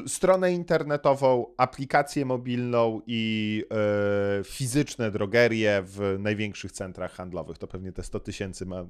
[0.07, 3.63] stronę internetową, aplikację mobilną i
[4.39, 7.57] e, fizyczne drogerie w największych centrach handlowych.
[7.57, 8.85] To pewnie te 100 tysięcy ma,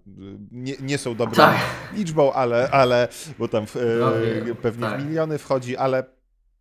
[0.52, 1.58] nie, nie, są dobrą tak.
[1.94, 3.08] liczbą, ale, ale
[3.40, 5.02] bo tam w, e, pewnie tak.
[5.02, 6.04] w miliony wchodzi, ale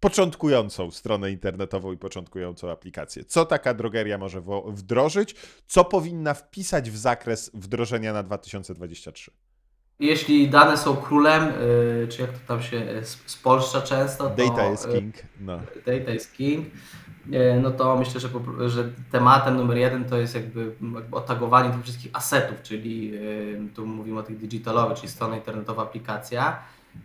[0.01, 3.25] początkującą stronę internetową i początkującą aplikację.
[3.25, 5.35] Co taka drogeria może wdrożyć?
[5.67, 9.31] Co powinna wpisać w zakres wdrożenia na 2023?
[10.01, 11.53] Jeśli dane są królem,
[12.01, 12.83] yy, czy jak to tam się
[13.27, 14.47] spolszcza często, to...
[14.47, 15.15] Data is king.
[15.41, 15.59] No.
[15.87, 16.67] Data is king.
[17.63, 18.29] No to myślę, że,
[18.67, 23.13] że tematem numer jeden to jest jakby, jakby otagowanie tych wszystkich asetów, czyli
[23.75, 26.59] tu mówimy o tych digitalowych, czyli strona internetowa, aplikacja,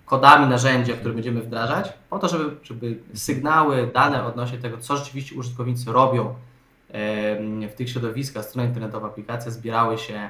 [0.05, 5.35] kodami narzędzia, które będziemy wdrażać, po to, żeby, żeby sygnały, dane odnośnie tego, co rzeczywiście
[5.35, 6.35] użytkownicy robią
[7.69, 10.29] w tych środowiskach, strona internetowa, aplikacja, zbierały się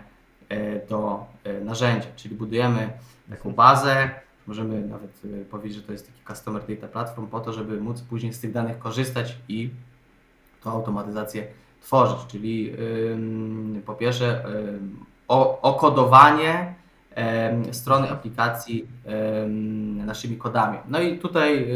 [0.90, 2.90] do e, narzędzia, czyli budujemy
[3.30, 4.10] taką bazę,
[4.48, 8.02] możemy nawet e, powiedzieć, że to jest taki Customer Data Platform po to, żeby móc
[8.02, 9.70] później z tych danych korzystać i
[10.64, 11.48] tą automatyzację
[11.82, 12.74] tworzyć, czyli
[13.86, 14.46] po pierwsze
[15.62, 16.74] okodowanie
[17.72, 18.88] strony aplikacji
[20.06, 20.78] naszymi kodami.
[20.88, 21.68] No i tutaj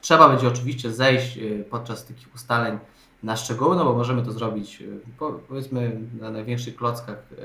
[0.00, 1.38] trzeba będzie oczywiście zejść
[1.70, 2.78] podczas takich ustaleń
[3.22, 7.44] na szczegóły, no bo możemy to zrobić e, powiedzmy na największych klockach e,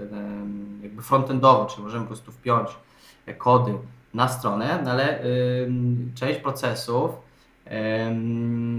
[0.84, 2.70] jakby frontendowo, czyli możemy po prostu wpiąć
[3.38, 3.74] kody
[4.14, 5.24] na stronę, no ale
[6.16, 7.12] część procesów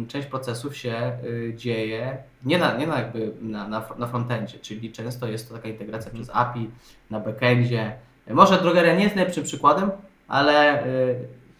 [0.08, 1.18] część procesów się e,
[1.56, 5.68] dzieje nie na, nie na jakby na, na, na frontendzie, czyli często jest to taka
[5.68, 6.24] integracja mhm.
[6.24, 6.70] przez API
[7.10, 7.96] na backendzie.
[8.30, 9.90] Może Drogeria nie jest najlepszym przykładem,
[10.28, 10.84] ale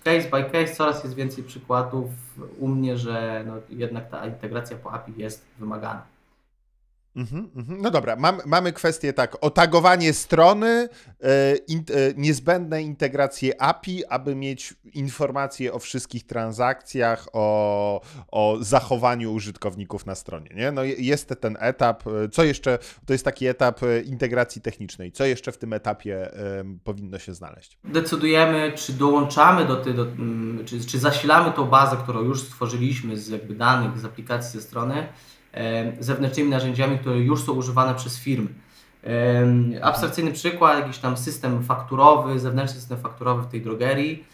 [0.07, 2.11] case by case coraz jest więcej przykładów
[2.59, 6.03] u mnie, że no jednak ta integracja po API jest wymagana.
[7.17, 10.89] Mm -hmm, no dobra, Mam, mamy kwestię tak, otagowanie strony,
[11.23, 11.83] e, in, e,
[12.17, 20.51] niezbędne integracje API, aby mieć informacje o wszystkich transakcjach, o, o zachowaniu użytkowników na stronie.
[20.55, 20.73] Nie?
[20.73, 25.53] No jest ten etap, e, co jeszcze, to jest taki etap integracji technicznej, co jeszcze
[25.53, 26.31] w tym etapie
[26.85, 27.79] powinno się znaleźć?
[27.85, 33.17] Decydujemy, czy dołączamy do tej, do, mm, czy, czy zasilamy tą bazę, którą już stworzyliśmy
[33.17, 35.09] z jakby danych, z aplikacji ze strony,
[36.01, 38.49] zewnętrznymi narzędziami, które już są używane przez firmy.
[39.83, 44.25] Abstrakcyjny przykład, jakiś tam system fakturowy, zewnętrzny system fakturowy w tej drogerii.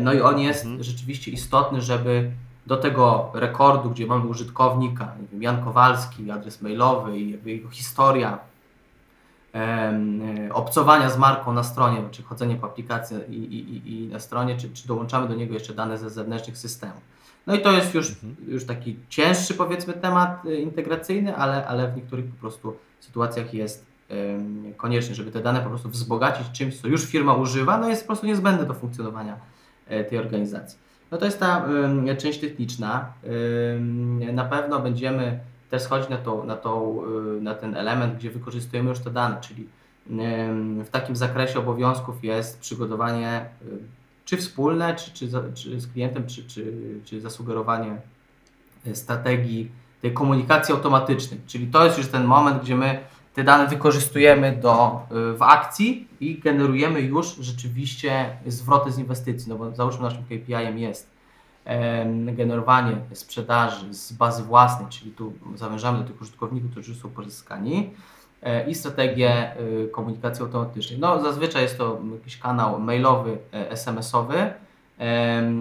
[0.00, 0.82] No i on jest mhm.
[0.82, 2.30] rzeczywiście istotny, żeby
[2.66, 8.38] do tego rekordu, gdzie mamy użytkownika, nie wiem, Jan Kowalski, adres mailowy i jego historia
[10.52, 14.70] obcowania z marką na stronie, czy chodzenie po aplikacji i, i, i na stronie, czy,
[14.70, 17.00] czy dołączamy do niego jeszcze dane ze zewnętrznych systemów.
[17.48, 18.36] No i to jest już, mhm.
[18.48, 23.88] już taki cięższy powiedzmy temat y, integracyjny, ale, ale w niektórych po prostu sytuacjach jest
[24.76, 28.06] konieczny, żeby te dane po prostu wzbogacić czymś, co już firma używa, no jest po
[28.06, 29.36] prostu niezbędne do funkcjonowania
[29.86, 30.78] e, tej organizacji.
[31.10, 31.68] No to jest ta
[32.18, 33.12] część techniczna.
[34.32, 37.02] Na pewno będziemy też schodzić na, tą, na, tą,
[37.38, 39.68] y, na ten element, gdzie wykorzystujemy już te dane, czyli
[40.84, 43.44] w takim zakresie obowiązków jest przygotowanie
[44.28, 47.96] czy wspólne, czy, czy, czy z klientem, czy, czy, czy zasugerowanie
[48.94, 49.70] strategii
[50.02, 51.40] tej komunikacji automatycznej.
[51.46, 53.00] Czyli to jest już ten moment, gdzie my
[53.34, 59.48] te dane wykorzystujemy do, w akcji i generujemy już rzeczywiście zwroty z inwestycji.
[59.48, 61.10] No bo załóżmy naszym KPI-em jest
[62.26, 67.90] generowanie sprzedaży z bazy własnej, czyli tu zawężamy do tych użytkowników, którzy są pozyskani e,
[68.66, 71.00] i strategię e, komunikacji automatycznej.
[71.00, 74.52] No zazwyczaj jest to jakiś kanał mailowy, e, SMS-owy.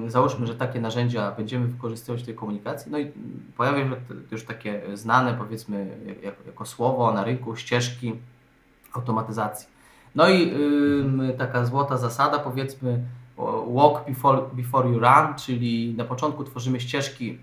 [0.07, 3.11] Załóżmy, że takie narzędzia będziemy wykorzystywać w tej komunikacji, no i
[3.57, 3.95] pojawią się
[4.31, 5.97] już takie znane, powiedzmy,
[6.45, 8.13] jako słowo na rynku ścieżki
[8.93, 9.67] automatyzacji.
[10.15, 10.53] No i
[11.37, 13.03] taka złota zasada, powiedzmy,
[13.67, 17.37] walk before, before you run, czyli na początku tworzymy ścieżki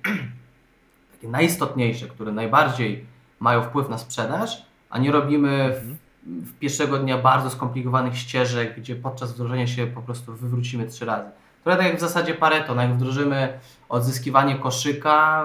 [1.15, 3.07] takie najistotniejsze, które najbardziej
[3.41, 5.97] mają wpływ na sprzedaż, a nie robimy w, mhm.
[6.27, 11.29] w pierwszego dnia bardzo skomplikowanych ścieżek, gdzie podczas wdrożenia się po prostu wywrócimy trzy razy.
[11.65, 15.45] To tak jak w zasadzie Pareto, no jak wdrożymy odzyskiwanie koszyka,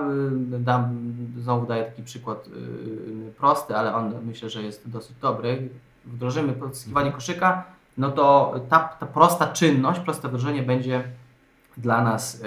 [0.53, 5.69] y, dam, znowu daję taki przykład yy, prosty, ale on myślę, że jest dosyć dobry.
[6.05, 7.15] Wdrożymy odzyskiwanie mhm.
[7.15, 7.63] koszyka,
[7.97, 11.03] no to ta, ta prosta czynność, proste wdrożenie będzie
[11.77, 12.41] dla nas,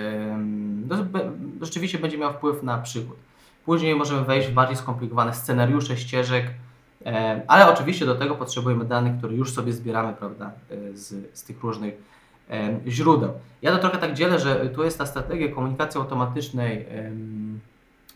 [1.60, 3.16] rzeczywiście będzie miał wpływ na przychód.
[3.64, 6.46] Później możemy wejść w bardziej skomplikowane scenariusze, ścieżek,
[7.46, 11.62] ale oczywiście do tego potrzebujemy danych, które już sobie zbieramy prawda, yy, z, z tych
[11.62, 12.12] różnych
[12.88, 13.32] źródeł.
[13.62, 16.86] Ja to trochę tak dzielę, że tu jest ta strategia komunikacji automatycznej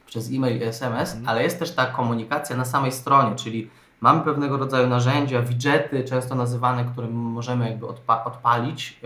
[0.06, 1.28] przez e-mail i SMS, mhm.
[1.28, 3.70] ale jest też ta komunikacja na samej stronie, czyli
[4.00, 9.00] Mamy pewnego rodzaju narzędzia, widgety, często nazywane, które możemy jakby odpa odpalić,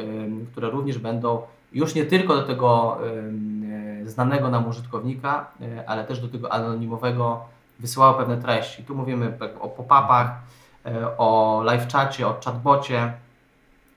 [0.53, 2.99] które również będą już nie tylko do tego
[4.05, 7.45] znanego nam użytkownika, e, ale też do tego anonimowego
[7.81, 8.85] wysyłały pewne treści.
[8.85, 10.31] Tu mówimy o pop-upach,
[10.87, 13.13] e, o live czacie, o chatbocie,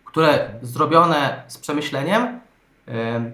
[0.06, 2.40] które zrobione z przemyśleniem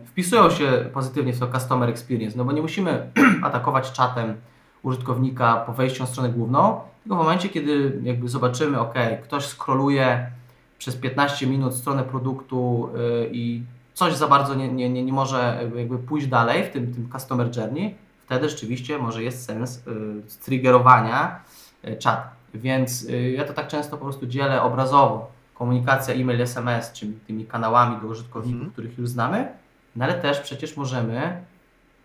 [0.05, 3.11] wpisują się pozytywnie w to customer experience, no bo nie musimy
[3.43, 4.35] atakować czatem
[4.83, 10.31] użytkownika po wejściu na stronę główną, tylko w momencie, kiedy jakby zobaczymy, ok, ktoś skroluje
[10.77, 15.69] przez 15 minut stronę produktu yy, i coś za bardzo nie, nie, nie, nie może
[15.75, 17.95] jakby pójść dalej w tym, tym customer journey,
[18.29, 21.39] wtedy rzeczywiście może jest sens yy, triggerowania
[21.83, 22.29] yy, czata.
[22.53, 25.31] Więc yy, ja to tak często po prostu dzielę obrazowo.
[25.53, 28.71] Komunikacja e-mail, SMS, czyli tymi kanałami do użytkowników, mm.
[28.71, 29.47] których już znamy,
[29.95, 31.43] no ale też przecież możemy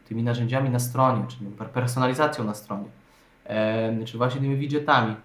[0.09, 2.89] tymi narzędziami na stronie, czyli personalizacją na stronie,
[4.05, 5.17] czy właśnie tymi widgetami,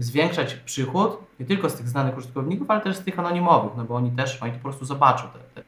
[0.00, 3.94] zwiększać przychód nie tylko z tych znanych użytkowników, ale też z tych anonimowych, no bo
[3.96, 5.63] oni też, oni po prostu zobaczą te, te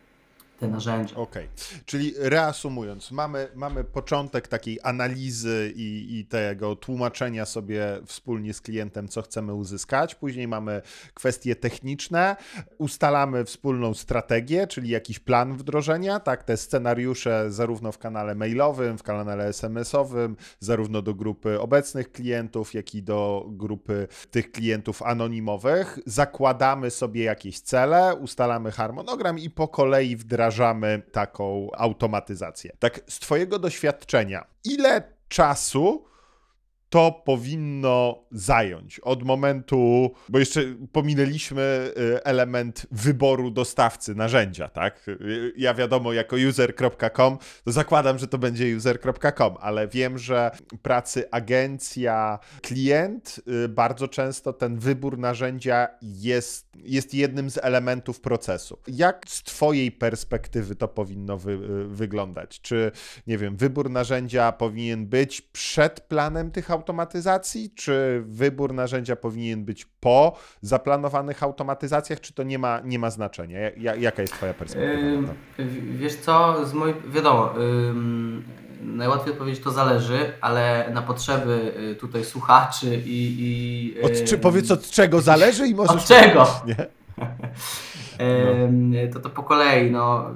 [0.56, 1.16] te narzędzia.
[1.16, 1.84] Okej, okay.
[1.84, 9.08] czyli reasumując, mamy, mamy początek takiej analizy i, i tego tłumaczenia sobie wspólnie z klientem,
[9.08, 10.14] co chcemy uzyskać.
[10.14, 10.82] Później mamy
[11.14, 12.36] kwestie techniczne,
[12.78, 19.02] ustalamy wspólną strategię, czyli jakiś plan wdrożenia, tak, te scenariusze zarówno w kanale mailowym, w
[19.02, 25.98] kanale SMS-owym, zarówno do grupy obecnych klientów, jak i do grupy tych klientów anonimowych.
[26.06, 32.76] Zakładamy sobie jakieś cele, ustalamy harmonogram i po kolei wdrażamy wdrażamy taką automatyzację.
[32.78, 36.04] Tak, z Twojego doświadczenia, ile czasu
[36.96, 40.60] to powinno zająć od momentu, bo jeszcze
[40.92, 45.08] pominęliśmy y, element wyboru dostawcy narzędzia, tak?
[45.08, 50.50] Y, ja wiadomo, jako user.com, to zakładam, że to będzie user.com, ale wiem, że
[50.82, 58.78] pracy agencja, klient, y, bardzo często ten wybór narzędzia jest, jest jednym z elementów procesu.
[58.88, 62.60] Jak z Twojej perspektywy to powinno wy, wyglądać?
[62.60, 62.90] Czy,
[63.26, 66.85] nie wiem, wybór narzędzia powinien być przed planem tych automatyzacji,
[67.74, 73.58] czy wybór narzędzia powinien być po zaplanowanych automatyzacjach, czy to nie ma, nie ma znaczenia?
[73.98, 75.34] jaka jest Twoja perspektywa?
[75.90, 77.54] Wiesz co, z mojej, wiadomo,
[78.82, 83.36] najłatwiej odpowiedzieć to zależy, ale na potrzeby y, tutaj słuchaczy i...
[83.38, 85.96] i od, czy, powiedz od czego zależy i możesz...
[85.96, 86.46] Od czego?
[86.66, 86.76] Nie?
[88.68, 89.12] no.
[89.12, 90.30] to, to po kolei, no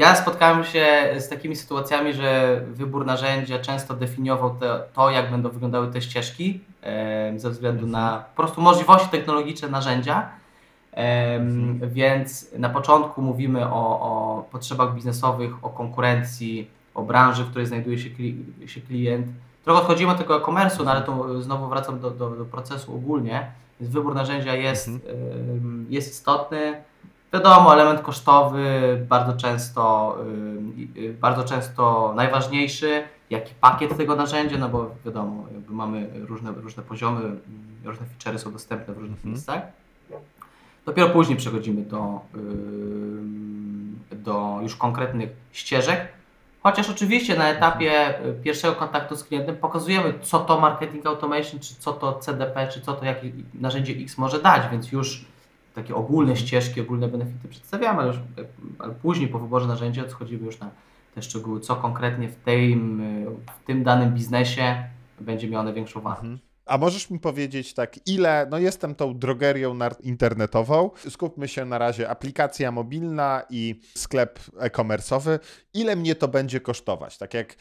[0.00, 5.48] ja spotkałem się z takimi sytuacjami, że wybór narzędzia często definiował te, to, jak będą
[5.48, 10.28] wyglądały te ścieżki, e, ze względu na po prostu możliwości technologiczne narzędzia.
[10.92, 11.40] E,
[11.86, 17.98] więc na początku mówimy o, o, potrzebach biznesowych, o konkurencji, o branży, w której znajduje
[17.98, 19.26] się, kli, się klient.
[19.64, 23.50] Trochę odchodzimy od tego e-commerce'u, no ale to znowu wracam do, do, do, procesu ogólnie.
[23.80, 25.86] Więc wybór narzędzia jest, mhm.
[25.90, 26.89] jest istotny.
[27.32, 28.64] Wiadomo, element kosztowy
[29.08, 30.16] bardzo często,
[30.96, 36.82] yy, bardzo często najważniejszy, jaki pakiet tego narzędzia, no bo wiadomo, jakby mamy różne, różne
[36.82, 37.20] poziomy
[37.84, 39.32] różne feature'y są dostępne w różnych mhm.
[39.32, 39.62] miejscach.
[40.86, 42.20] Dopiero później przechodzimy do,
[44.12, 46.08] do już konkretnych ścieżek,
[46.62, 51.74] Chociaż oczywiście na etapie y, pierwszego kontaktu z klientem pokazujemy, co to marketing automation, czy
[51.74, 55.24] co to CDP, czy co to jakie narzędzie X może dać, więc już
[55.74, 58.18] takie ogólne ścieżki, ogólne benefity przedstawiamy, ale już
[58.78, 60.70] ale później po wyborze narzędzia schodzimy już na
[61.14, 63.02] te szczegóły, co konkretnie w tym,
[63.62, 64.84] w tym danym biznesie
[65.20, 66.24] będzie miało największą wartość.
[66.24, 66.50] Mhm.
[66.66, 72.10] A możesz mi powiedzieć tak, ile, no jestem tą drogerią internetową, skupmy się na razie
[72.10, 75.38] aplikacja mobilna i sklep e-commerce'owy,
[75.74, 77.18] ile mnie to będzie kosztować?
[77.18, 77.56] Tak jak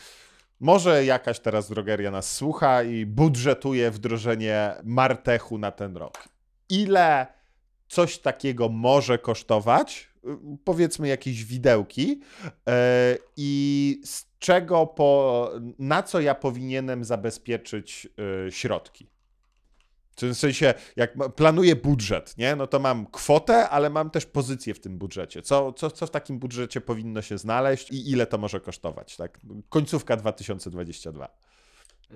[0.60, 6.30] może jakaś teraz drogeria nas słucha i budżetuje wdrożenie Martechu na ten rok.
[6.70, 7.28] Ile
[7.90, 10.10] coś takiego może kosztować?
[10.64, 12.74] Powiedzmy jakieś widełki yy,
[13.38, 18.08] i z czego po, na co ja powinienem zabezpieczyć
[18.48, 19.10] y, środki.
[20.18, 22.56] W sensie, jak planuję budżet, nie?
[22.56, 25.42] no to mam kwotę, ale mam też pozycję w tym budżecie.
[25.42, 29.18] Co, co, co w takim budżecie powinno się znaleźć i ile to może kosztować?
[29.18, 29.40] Tak?
[29.70, 31.30] Końcówka 2022.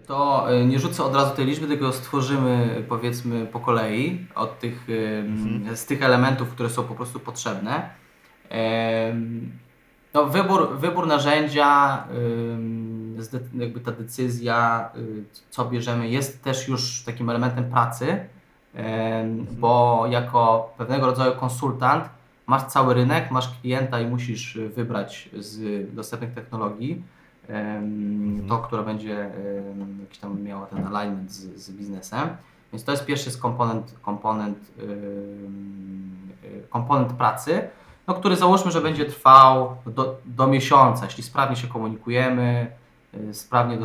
[0.08, 4.88] To y, nie rzucę od razu tej liczby, tylko stworzymy powiedzmy po kolei od tych,
[5.20, 5.78] mhm.
[5.78, 7.90] z tych elementów, które są po prostu potrzebne.
[10.14, 12.04] No, wybór, wybór narzędzia,
[13.54, 18.26] jakby ta decyzja, y, co bierzemy, jest też już takim elementem pracy,
[19.52, 22.10] bo jako pewnego rodzaju konsultant
[22.48, 27.13] masz cały rynek, masz klienta i musisz wybrać z dostępnych technologii mhm.
[28.48, 29.32] To, które będzie
[30.02, 32.30] jakiś tam miało ten alignment z, z biznesem.
[32.74, 34.58] Więc to jest pierwszy komponent, komponent,
[36.70, 37.70] komponent pracy
[38.08, 42.72] no, który załóżmy, że będzie trwał do, do miesiąca, jeśli sprawnie się komunikujemy,
[43.14, 43.78] y, sprawnie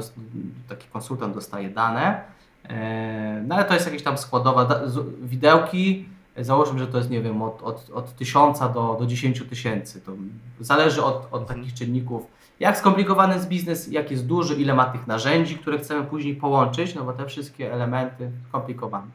[0.68, 2.20] taki konsultant dostaje dane,
[2.68, 4.86] e, no ale to jest jakieś tam składowa,
[5.22, 10.00] widełki, załóżmy, że to jest, nie wiem, od, od, od 1000 do, do 10 tysięcy,
[10.00, 10.12] to
[10.60, 12.26] zależy od, od takich czynników,
[12.60, 16.94] jak skomplikowany jest biznes, jak jest duży, ile ma tych narzędzi, które chcemy później połączyć,
[16.94, 19.06] no bo te wszystkie elementy skomplikowane.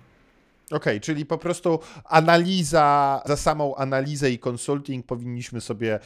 [0.68, 6.00] Okej, okay, czyli po prostu analiza, za samą analizę i konsulting powinniśmy sobie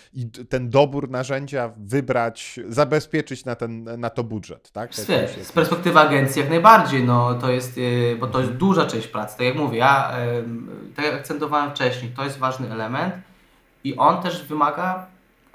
[0.50, 4.96] ten dobór narzędzia wybrać, zabezpieczyć na, ten, na to budżet, tak?
[4.96, 5.08] Z,
[5.48, 9.38] z perspektywy agencji jak najbardziej, no to jest, y, bo to jest duża część pracy,
[9.38, 10.12] tak jak mówię, ja
[10.96, 13.16] tak jak akcentowałem wcześniej, to jest ważny element
[13.84, 15.08] i on też wymaga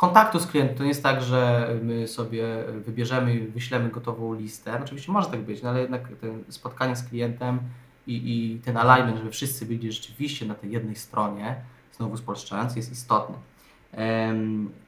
[0.03, 0.77] kontaktu z klientem.
[0.77, 2.45] To nie jest tak, że my sobie
[2.87, 4.81] wybierzemy i wyślemy gotową listę.
[4.83, 6.09] Oczywiście może tak być, no ale jednak
[6.49, 7.59] spotkanie z klientem
[8.07, 11.57] i, i ten alignment, żeby wszyscy byli rzeczywiście na tej jednej stronie,
[11.93, 13.35] znowu spolszczając, jest istotny.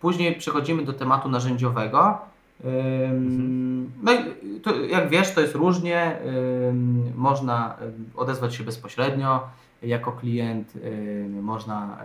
[0.00, 2.18] Później przechodzimy do tematu narzędziowego.
[4.02, 4.18] No i
[4.60, 6.18] to, jak wiesz, to jest różnie.
[7.14, 7.76] Można
[8.16, 9.48] odezwać się bezpośrednio
[9.87, 10.72] jako klient,
[11.43, 11.99] można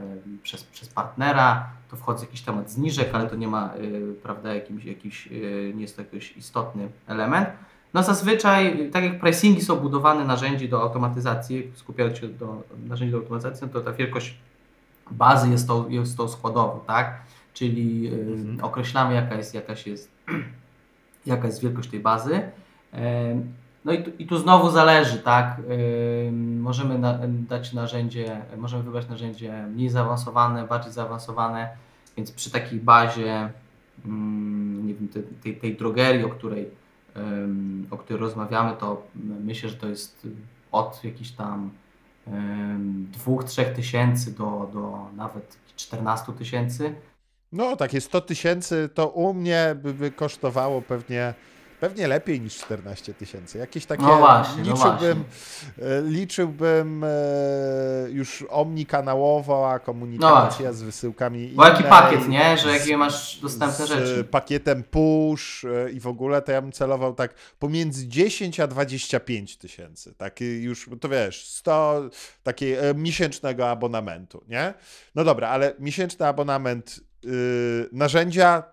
[0.43, 4.85] przez, przez partnera, to wchodzi jakiś temat zniżek, ale to nie ma, y, prawda, jakimś,
[4.85, 7.49] jakiś, y, nie jest to jakiś istotny element.
[7.93, 13.17] No zazwyczaj, tak jak pricingi są budowane narzędzi do automatyzacji, skupiając się do narzędzi do
[13.17, 14.37] automatyzacji, no to ta wielkość
[15.11, 17.21] bazy jest tą, jest tą składową, tak?
[17.53, 18.63] Czyli mhm.
[18.63, 20.11] określamy jaka jest, jakaś jest,
[21.25, 22.41] jaka jest wielkość tej bazy.
[23.85, 25.61] No i tu, i tu znowu zależy, tak?
[26.59, 31.69] możemy na, dać narzędzie, możemy wybrać narzędzie mniej zaawansowane, bardziej zaawansowane,
[32.17, 33.49] więc przy takiej bazie,
[34.05, 35.07] mm, nie wiem,
[35.43, 36.79] tej, tej drogerii, o której
[37.91, 39.07] o której rozmawiamy, to
[39.43, 40.27] myślę, że to jest
[40.71, 41.69] od jakichś tam
[43.11, 46.95] dwóch, trzech tysięcy do, do nawet 14 tysięcy.
[47.51, 51.33] No, takie 100 tysięcy to u mnie by, by kosztowało pewnie
[51.79, 53.57] Pewnie lepiej niż 14 tysięcy.
[53.57, 54.03] Jakieś takie.
[54.03, 55.23] No właśnie, liczyłbym,
[55.77, 57.07] no liczyłbym e,
[58.09, 61.47] już omnikanałowa komunikacja no z wysyłkami.
[61.47, 62.57] Bo jaki pakiet, nie?
[62.57, 64.23] Że jakie masz dostępne z rzeczy.
[64.23, 69.57] pakietem push e, i w ogóle to ja bym celował tak pomiędzy 10 a 25
[69.57, 70.13] tysięcy.
[70.13, 72.01] Taki już, to wiesz, 100
[72.43, 74.73] takiego miesięcznego abonamentu, nie?
[75.15, 77.08] No dobra, ale miesięczny abonament
[77.91, 78.63] narzędzia,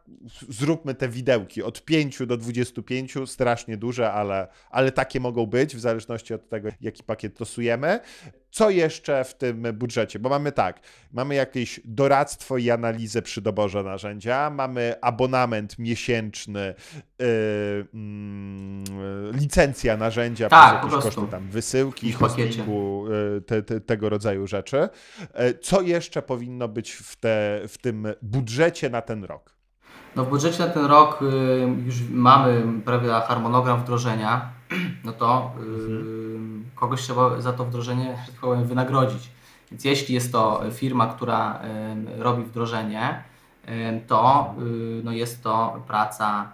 [0.48, 5.80] zróbmy te widełki od 5 do 25, strasznie duże, ale, ale takie mogą być w
[5.80, 8.00] zależności od tego, jaki pakiet stosujemy.
[8.56, 10.18] Co jeszcze w tym budżecie?
[10.18, 10.80] Bo mamy tak,
[11.12, 16.74] mamy jakieś doradztwo i analizę przy doborze narzędzia, mamy abonament miesięczny,
[17.18, 24.46] yy, yy, licencja narzędzia, tak, jakieś koszty tam wysyłki, hostingu, yy, te, te, tego rodzaju
[24.46, 24.88] rzeczy.
[25.38, 29.56] Yy, co jeszcze powinno być w, te, w tym budżecie na ten rok?
[30.16, 34.55] No w budżecie na ten rok yy, już mamy prawie harmonogram wdrożenia
[35.04, 35.52] no to
[36.74, 38.16] kogoś trzeba za to wdrożenie
[38.64, 39.30] wynagrodzić.
[39.70, 41.60] Więc jeśli jest to firma, która
[42.18, 43.24] robi wdrożenie,
[44.06, 44.54] to
[45.04, 46.52] no jest to praca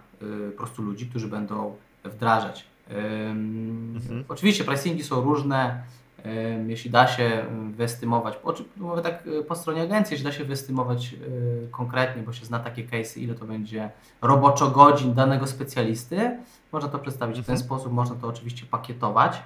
[0.51, 2.65] po prostu ludzi, którzy będą wdrażać.
[2.89, 4.23] Mhm.
[4.27, 5.83] Oczywiście pricingi są różne,
[6.67, 7.45] jeśli da się
[7.75, 8.39] wyestymować,
[8.77, 11.15] mówię tak e, po stronie agencji, jeśli da się wyestymować
[11.71, 13.89] konkretnie, bo się zna takie case'y, ile to będzie
[14.21, 16.37] roboczo godzin danego specjalisty,
[16.73, 17.67] można to przedstawić w ten mhm.
[17.67, 19.41] sposób, można to oczywiście pakietować.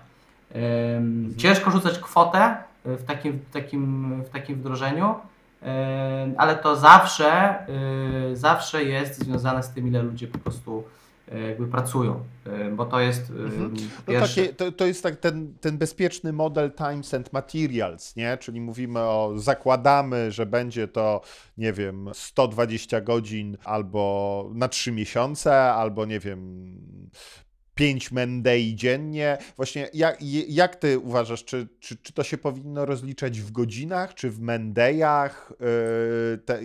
[0.53, 1.37] Mhm.
[1.37, 5.15] Ciężko rzucać kwotę w takim, w takim, w takim wdrożeniu,
[6.37, 11.06] ale to zawsze, e, zawsze jest związane z tym, ile ludzie po prostu E,
[11.47, 13.73] jakby pracują, e, bo to jest mhm.
[14.07, 18.37] no takie, to, to jest tak ten, ten bezpieczny model times and materials, nie?
[18.37, 21.21] Czyli mówimy o, zakładamy, że będzie to,
[21.57, 26.71] nie wiem, 120 godzin albo na 3 miesiące, albo nie wiem,
[27.75, 29.37] 5 mendei dziennie.
[29.55, 30.17] Właśnie jak,
[30.47, 35.53] jak ty uważasz, czy, czy, czy to się powinno rozliczać w godzinach, czy w mendejach?
[35.59, 36.59] Yy, te,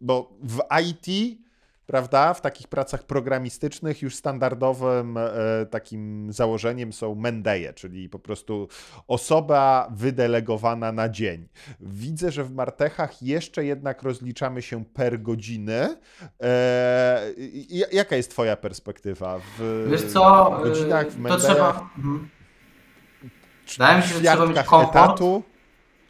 [0.00, 1.38] bo w IT
[1.86, 2.34] prawda?
[2.34, 5.30] W takich pracach programistycznych już standardowym e,
[5.70, 8.68] takim założeniem są mendeje, czyli po prostu
[9.08, 11.48] osoba wydelegowana na dzień.
[11.80, 15.96] Widzę, że w Martechach jeszcze jednak rozliczamy się per godziny.
[16.42, 17.22] E,
[17.92, 19.40] jaka jest twoja perspektywa?
[19.58, 21.42] W, Wiesz co, w godzinach, w mendejach?
[21.42, 21.90] To trzeba...
[21.96, 22.28] Mhm.
[23.72, 24.96] Wydaje mi się, że trzeba mieć komfort.
[24.96, 25.42] Etatu?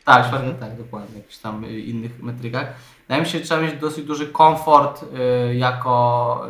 [0.06, 0.54] Tak, mhm.
[0.54, 2.66] tak, dokładnie, w jakichś tam innych metrykach.
[3.02, 6.46] Wydaje mi się, że trzeba mieć dosyć duży komfort y, jako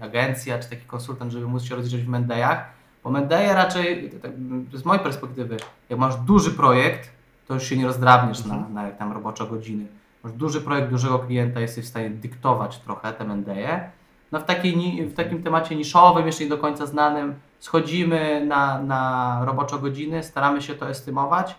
[0.00, 2.64] y, agencja czy taki konsultant, żeby móc się rozliczyć w Mendejach,
[3.04, 4.30] bo Mendeje raczej, tak,
[4.72, 5.56] z mojej perspektywy,
[5.90, 7.10] jak masz duży projekt,
[7.46, 8.74] to już się nie rozdrabniesz mhm.
[8.74, 9.86] na, na tam robocze godziny.
[10.24, 13.90] Masz duży projekt dużego klienta, jesteś w stanie dyktować trochę te Mendeje.
[14.32, 19.40] No w, takiej, w takim temacie niszowym, jeszcze nie do końca znanym, schodzimy na, na
[19.44, 21.54] robocze godziny, staramy się to estymować,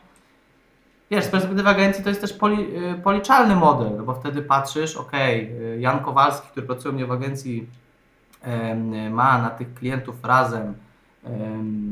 [1.11, 4.97] wiesz, z perspektywy agencji to jest też poli, y, policzalny model, no bo wtedy patrzysz,
[4.97, 5.11] ok,
[5.79, 7.67] Jan Kowalski, który pracuje mnie w agencji,
[9.11, 10.73] ma na tych klientów razem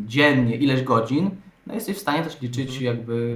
[0.05, 1.32] dziennie ileś godzin,
[1.67, 2.86] no jesteś w stanie też liczyć mhm.
[2.86, 3.36] jakby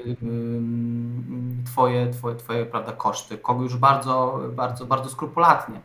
[1.66, 5.80] twoje, twoje, twoje prawda, koszty, kogo już bardzo, bardzo, bardzo skrupulatnie.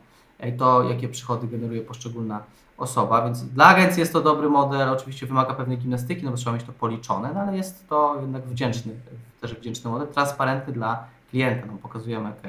[0.49, 2.42] I to, jakie przychody generuje poszczególna
[2.79, 6.57] osoba, więc dla agencji jest to dobry model, oczywiście wymaga pewnej gimnastyki, no bo trzeba
[6.57, 8.93] mieć to policzone, no ale jest to jednak wdzięczny,
[9.41, 12.43] też wdzięczny model, transparentny dla klienta, no pokazujemy, ok,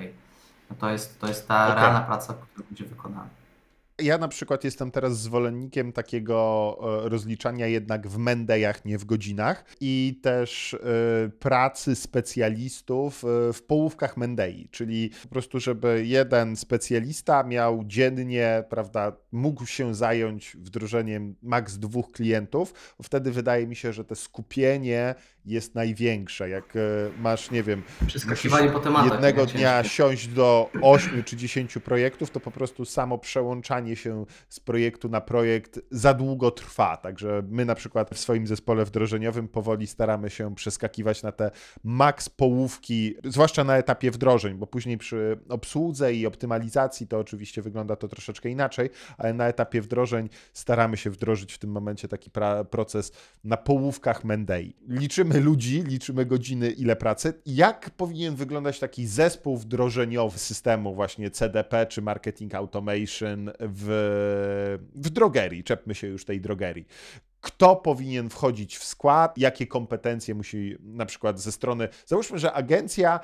[0.69, 1.75] no to jest, to jest ta okay.
[1.75, 3.38] realna praca, która będzie wykonana.
[4.01, 9.65] Ja na przykład jestem teraz zwolennikiem takiego e, rozliczania jednak w mendejach, nie w godzinach
[9.81, 10.77] i też e,
[11.29, 19.11] pracy specjalistów e, w połówkach mendei, czyli po prostu, żeby jeden specjalista miał dziennie, prawda,
[19.31, 22.73] mógł się zająć wdrożeniem maks dwóch klientów,
[23.03, 26.49] wtedy wydaje mi się, że to skupienie jest największe.
[26.49, 26.73] Jak
[27.19, 27.83] masz, nie wiem,
[28.73, 33.88] po tematach, jednego dnia siąść do 8 czy 10 projektów, to po prostu samo przełączanie
[33.95, 36.97] przełamanie się z projektu na projekt za długo trwa.
[36.97, 41.51] Także my na przykład w swoim zespole wdrożeniowym powoli staramy się przeskakiwać na te
[41.83, 47.95] maks połówki, zwłaszcza na etapie wdrożeń, bo później przy obsłudze i optymalizacji to oczywiście wygląda
[47.95, 52.31] to troszeczkę inaczej, ale na etapie wdrożeń staramy się wdrożyć w tym momencie taki
[52.69, 53.11] proces
[53.43, 54.75] na połówkach Mendei.
[54.87, 57.33] Liczymy ludzi, liczymy godziny, ile pracy.
[57.45, 63.78] Jak powinien wyglądać taki zespół wdrożeniowy systemu właśnie CDP czy Marketing Automation w,
[64.95, 66.88] w drogerii, czepmy się już tej drogerii
[67.41, 71.89] kto powinien wchodzić w skład, jakie kompetencje musi na przykład ze strony.
[72.05, 73.19] Załóżmy, że agencja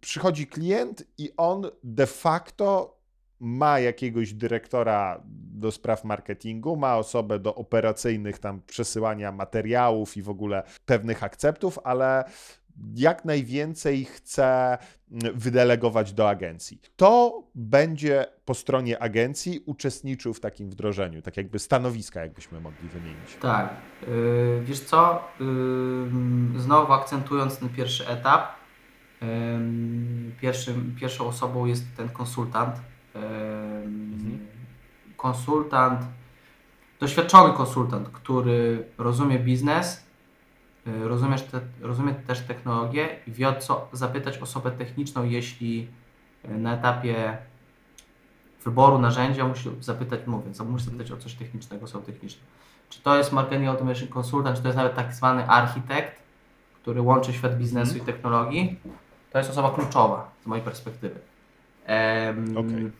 [0.00, 2.96] przychodzi klient i on de facto
[3.40, 5.22] ma jakiegoś dyrektora
[5.54, 11.78] do spraw marketingu, ma osobę do operacyjnych tam przesyłania materiałów i w ogóle pewnych akceptów,
[11.84, 12.24] ale
[12.94, 14.78] jak najwięcej chce
[15.12, 16.80] mm, wydelegować do agencji.
[16.96, 23.36] To będzie po stronie agencji uczestniczył w takim wdrożeniu, tak jakby stanowiska, jakbyśmy mogli wymienić.
[23.40, 23.74] Tak.
[24.02, 28.48] Yy, wiesz co, yy, znowu akcentując ten pierwszy etap,
[29.22, 29.28] yy,
[30.40, 32.76] pierwszym, pierwszą osobą jest ten konsultant.
[33.14, 34.46] Mhm.
[35.16, 36.00] Konsultant,
[37.00, 40.09] doświadczony konsultant, który rozumie biznes, Y,
[40.86, 45.88] rozumiesz te, rozumie też technologię i wie o co zapytać osobę techniczną, jeśli
[46.44, 47.38] y, na etapie
[48.64, 52.42] wyboru narzędzia musi zapytać, mówiąc, musi zapytać o coś technicznego, są techniczne.
[52.88, 56.22] Czy to jest marketing automation consultant, czy to jest nawet tak zwany architekt,
[56.82, 58.80] który łączy świat biznesu i technologii,
[59.30, 61.20] to jest osoba kluczowa z mojej perspektywy.
[61.88, 62.90] Um, okay.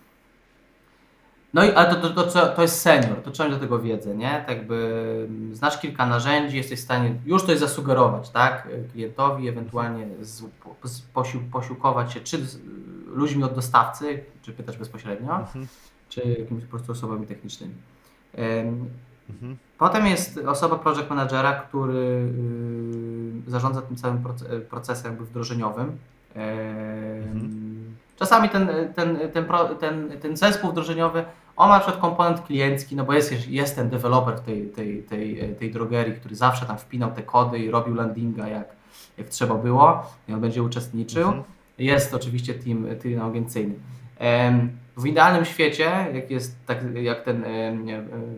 [1.55, 4.17] No i ale to, to, to, to jest senior, to trzeba mieć do tego wiedzę,
[4.17, 4.45] nie?
[4.47, 8.69] Tak jakby znasz kilka narzędzi, jesteś w stanie już coś zasugerować, tak?
[8.93, 10.43] Klientowi, ewentualnie z,
[11.15, 12.59] posił, posiłkować się czy z
[13.07, 15.67] ludźmi od dostawcy, czy pytać bezpośrednio, mhm.
[16.09, 17.75] czy jakimiś po prostu osobami technicznymi.
[19.31, 19.57] Mhm.
[19.79, 22.29] Potem jest osoba project managera, który
[23.47, 24.25] y, zarządza tym całym
[24.71, 25.99] procesem jakby wdrożeniowym.
[26.35, 27.70] Mhm.
[28.21, 29.47] Czasami ten, ten, ten,
[29.81, 31.25] ten, ten zespół wdrożeniowy,
[31.57, 35.55] on ma na przykład komponent kliencki, no bo jest, jest ten deweloper tej, tej, tej,
[35.59, 38.69] tej drogerii, który zawsze tam wpinał te kody i robił landinga jak,
[39.19, 41.29] jak trzeba było i on będzie uczestniczył.
[41.29, 41.45] Mhm.
[41.79, 43.75] Jest oczywiście team, team agencyjny.
[44.97, 47.45] W idealnym świecie, jak jest tak, jak ten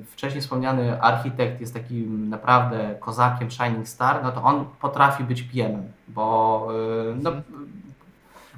[0.06, 5.82] wcześniej wspomniany architekt jest takim naprawdę kozakiem, shining star, no to on potrafi być PM,
[6.08, 6.68] bo
[7.22, 7.42] no, mhm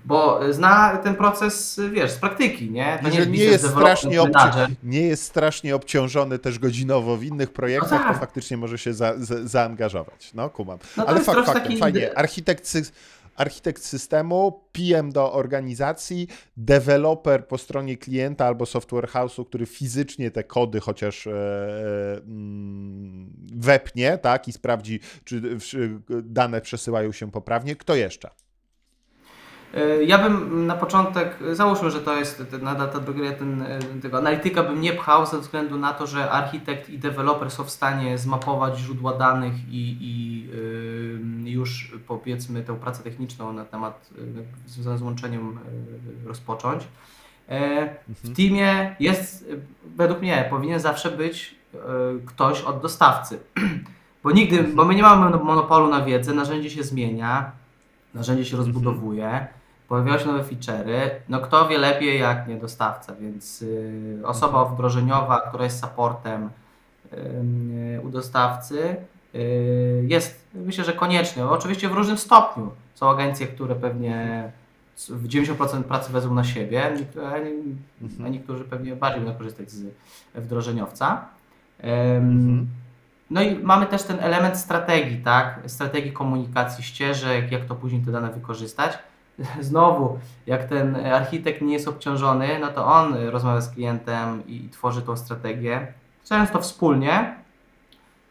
[0.04, 2.98] bo zna ten proces, wiesz, z praktyki, nie?
[3.02, 7.90] To nie, nie, jest strasznie obci- nie jest strasznie obciążony też godzinowo w innych projektach,
[7.90, 8.14] no tak.
[8.14, 10.34] to faktycznie może się za, za, zaangażować.
[10.34, 10.78] No, kumam.
[10.96, 11.78] No Ale fakt, faktem, taki...
[11.78, 12.18] fajnie.
[12.18, 12.72] Architekt,
[13.36, 20.44] architekt systemu, PM do organizacji, deweloper po stronie klienta albo software house'u, który fizycznie te
[20.44, 25.60] kody chociaż e, e, mm, wepnie, tak, i sprawdzi, czy
[26.22, 27.76] dane przesyłają się poprawnie.
[27.76, 28.30] Kto jeszcze?
[29.74, 33.00] E, ja bym na początek, załóżmy, że to jest na data
[33.38, 37.50] ten, e, tego analityka bym nie pchał ze względu na to, że architekt i deweloper
[37.50, 40.48] są w stanie zmapować źródła danych i, i
[41.46, 44.10] y, już powiedzmy tę pracę techniczną na temat
[44.66, 45.58] związaną z łączeniem
[46.26, 46.82] rozpocząć.
[48.08, 49.48] W teamie jest,
[49.96, 51.54] według mnie, powinien zawsze być
[52.26, 53.38] ktoś od dostawcy.
[54.22, 57.52] Bo nigdy, bo my nie mamy monopolu na wiedzę, narzędzie się zmienia,
[58.14, 59.48] narzędzie się rozbudowuje
[59.94, 61.10] pojawiają się nowe feature'y.
[61.28, 64.74] No kto wie lepiej jak nie dostawca, więc y, osoba mhm.
[64.74, 66.50] wdrożeniowa, która jest supportem
[67.12, 68.96] y, u dostawcy
[69.34, 71.48] y, jest myślę, że konieczny.
[71.50, 72.70] Oczywiście w różnym stopniu.
[72.94, 74.50] Są agencje, które pewnie
[75.08, 76.84] w 90% pracy wezmą na siebie,
[77.16, 77.36] a
[78.04, 78.32] mhm.
[78.32, 79.86] niektórzy pewnie bardziej będą korzystać z
[80.34, 81.24] wdrożeniowca.
[81.78, 82.66] Mhm.
[83.30, 85.60] No i mamy też ten element strategii, tak?
[85.66, 88.98] Strategii komunikacji ścieżek, jak to później te dane wykorzystać
[89.60, 95.02] znowu, jak ten architekt nie jest obciążony, no to on rozmawia z klientem i tworzy
[95.02, 95.86] tą strategię.
[96.24, 97.34] Często wspólnie,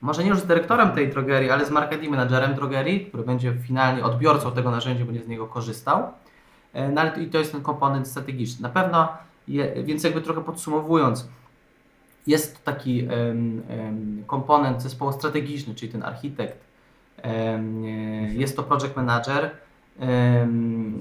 [0.02, 4.04] może nie już z dyrektorem tej drogerii, ale z marketing managerem drogerii, który będzie finalnie
[4.04, 6.04] odbiorcą tego narzędzia, będzie z niego korzystał.
[6.74, 8.62] E, no ale i to jest ten komponent strategiczny.
[8.62, 9.08] Na pewno,
[9.48, 11.28] je, więc jakby trochę podsumowując,
[12.28, 16.58] jest taki um, um, komponent zespołu strategiczny, czyli ten architekt,
[17.24, 17.86] um,
[18.34, 19.52] jest to project manager,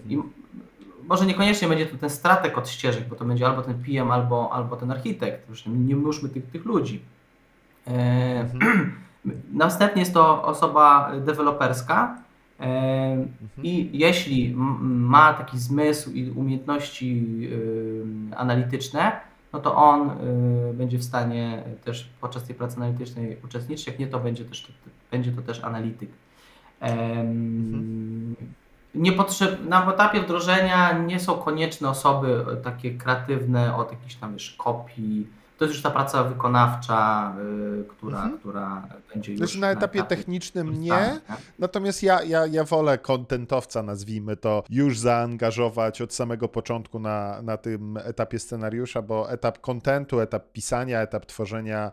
[0.08, 0.18] i
[1.08, 4.52] może niekoniecznie będzie to ten strateg od ścieżek, bo to będzie albo ten PM, albo,
[4.52, 5.48] albo ten architekt.
[5.48, 7.02] Już nie mnóżmy tych, tych ludzi.
[7.86, 8.92] Mhm.
[9.52, 12.18] Następnie jest to osoba deweloperska
[12.58, 13.28] mhm.
[13.62, 17.48] i jeśli ma taki zmysł i umiejętności
[18.36, 19.20] analityczne,
[19.52, 23.86] no to on y, będzie w stanie też podczas tej pracy analitycznej uczestniczyć.
[23.86, 24.72] Jak nie, to będzie, też,
[25.10, 26.10] będzie to też analityk.
[26.80, 28.36] Mhm
[28.94, 34.50] nie potrzeb, na etapie wdrożenia nie są konieczne osoby takie kreatywne od jakichś tam już
[34.50, 35.41] kopii.
[35.62, 37.32] To jest już ta praca wykonawcza,
[37.80, 38.38] y, która, mhm.
[38.38, 39.38] która będzie już.
[39.38, 41.20] Znaczy na etapie, etapie technicznym nie,
[41.58, 47.56] natomiast ja, ja, ja wolę kontentowca, nazwijmy to, już zaangażować od samego początku na, na
[47.56, 51.90] tym etapie scenariusza, bo etap kontentu, etap pisania, etap tworzenia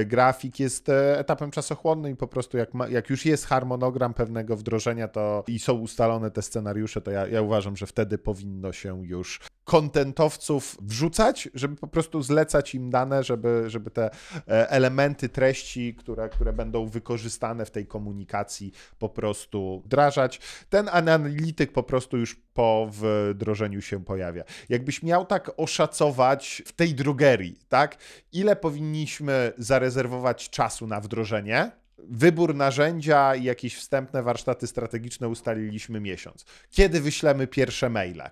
[0.00, 4.14] y, grafik jest y, etapem czasochłonnym i po prostu jak, ma, jak już jest harmonogram
[4.14, 8.72] pewnego wdrożenia to i są ustalone te scenariusze, to ja, ja uważam, że wtedy powinno
[8.72, 14.10] się już kontentowców wrzucać, żeby po prostu zlecać im dane, żeby, żeby te
[14.48, 20.40] e, elementy treści, które, które będą wykorzystane w tej komunikacji po prostu wdrażać.
[20.68, 24.44] Ten analityk po prostu już po wdrożeniu się pojawia.
[24.68, 27.96] Jakbyś miał tak oszacować w tej drogerii, tak?
[28.32, 31.70] Ile powinniśmy zarezerwować czasu na wdrożenie?
[31.98, 36.44] Wybór narzędzia i jakieś wstępne warsztaty strategiczne ustaliliśmy miesiąc.
[36.70, 38.22] Kiedy wyślemy pierwsze maile?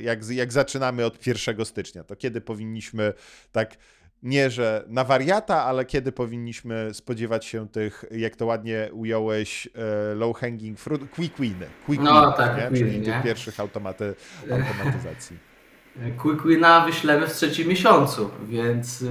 [0.00, 3.12] Jak, jak zaczynamy od 1 stycznia, to kiedy powinniśmy
[3.52, 3.76] tak
[4.22, 10.14] nie, że na wariata, ale kiedy powinniśmy spodziewać się tych, jak to ładnie ująłeś, e,
[10.14, 11.66] low hanging fruit, quick winy.
[11.86, 12.78] Quick no win, tak, nie?
[12.78, 13.04] czyli nie?
[13.04, 14.14] tych pierwszych automaty,
[14.50, 15.36] automatyzacji.
[16.22, 19.04] Quick wina wyślemy w trzecim miesiącu, więc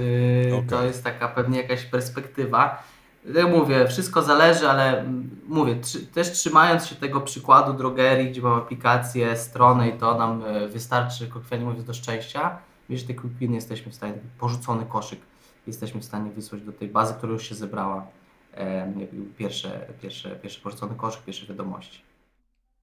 [0.52, 0.68] okay.
[0.68, 2.82] to jest taka pewnie jakaś perspektywa
[3.24, 5.04] jak mówię, wszystko zależy, ale
[5.48, 5.76] mówię,
[6.14, 11.28] też trzymając się tego przykładu drogerii, gdzie mam aplikację, stronę i to nam e, wystarczy,
[11.28, 12.58] kolokwialnie mówiąc, do szczęścia.
[12.90, 15.20] że te winy jesteśmy w stanie, porzucony koszyk
[15.66, 18.06] jesteśmy w stanie wysłać do tej bazy, która już się zebrała.
[18.54, 18.92] E,
[19.38, 22.09] pierwsze, pierwsze, pierwszy porzucony koszyk, pierwsze wiadomości.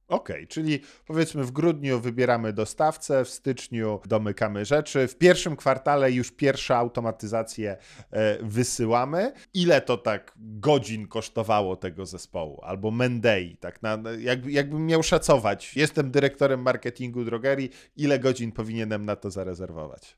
[0.07, 6.11] Okej, okay, czyli powiedzmy w grudniu wybieramy dostawcę, w styczniu domykamy rzeczy, w pierwszym kwartale
[6.11, 7.77] już pierwsze automatyzacje
[8.11, 9.33] e, wysyłamy.
[9.53, 12.61] Ile to tak godzin kosztowało tego zespołu?
[12.63, 19.05] Albo Mendei, tak na, jak, jakbym miał szacować, jestem dyrektorem marketingu drogerii, ile godzin powinienem
[19.05, 20.17] na to zarezerwować?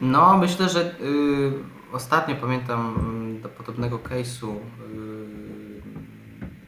[0.00, 0.92] No, myślę, że y,
[1.92, 2.94] ostatnio pamiętam
[3.38, 4.58] y, do podobnego case'u y,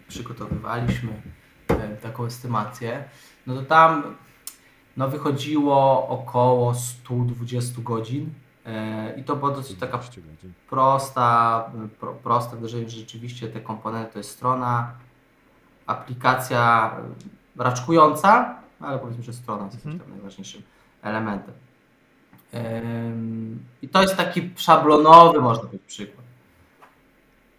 [0.09, 1.23] przygotowywaliśmy
[2.03, 3.05] taką estymację.
[3.47, 4.17] No to tam
[4.97, 8.31] no, wychodziło około 120 godzin.
[8.67, 10.01] Y, I to była dosyć taka
[10.71, 14.93] prosta, pro, proste wdrożenie, że rzeczywiście te komponenty to jest strona,
[15.87, 16.91] aplikacja
[17.57, 19.99] raczkująca, ale powiedzmy, że strona jest mhm.
[19.99, 20.63] tam najważniejszym
[21.03, 21.55] elementem.
[23.83, 26.26] I to jest taki szablonowy, można powiedzieć, przykład.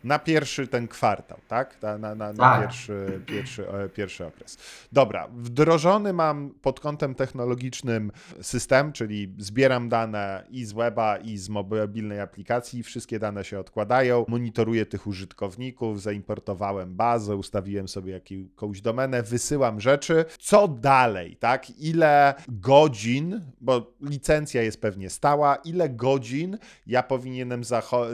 [0.03, 1.81] Na pierwszy ten kwartał, tak?
[1.81, 2.61] Na, na, na, tak.
[2.61, 4.57] Pierwszy, pierwszy, e, pierwszy okres.
[4.91, 11.49] Dobra, wdrożony mam pod kątem technologicznym system, czyli zbieram dane i z weba, i z
[11.49, 19.23] mobilnej aplikacji, wszystkie dane się odkładają, monitoruję tych użytkowników, zaimportowałem bazę, ustawiłem sobie jakąś domenę,
[19.23, 20.25] wysyłam rzeczy.
[20.39, 21.69] Co dalej, tak?
[21.69, 27.61] Ile godzin, bo licencja jest pewnie stała, ile godzin ja powinienem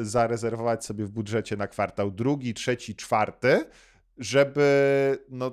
[0.02, 3.66] zarezerwować sobie w budżecie na kwartał drugi, trzeci, czwarty,
[4.18, 4.68] żeby
[5.30, 5.52] no,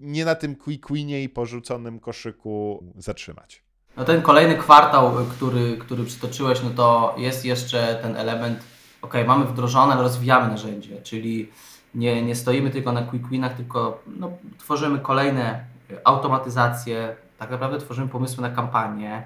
[0.00, 3.62] nie na tym quick winie i porzuconym koszyku zatrzymać.
[3.96, 8.58] No ten kolejny kwartał, który, który przytoczyłeś, no to jest jeszcze ten element,
[9.02, 11.50] ok, mamy wdrożone, rozwijamy narzędzie, czyli
[11.94, 15.64] nie, nie stoimy tylko na quick winach, tylko no, tworzymy kolejne
[16.04, 19.22] automatyzacje, tak naprawdę tworzymy pomysły na kampanię,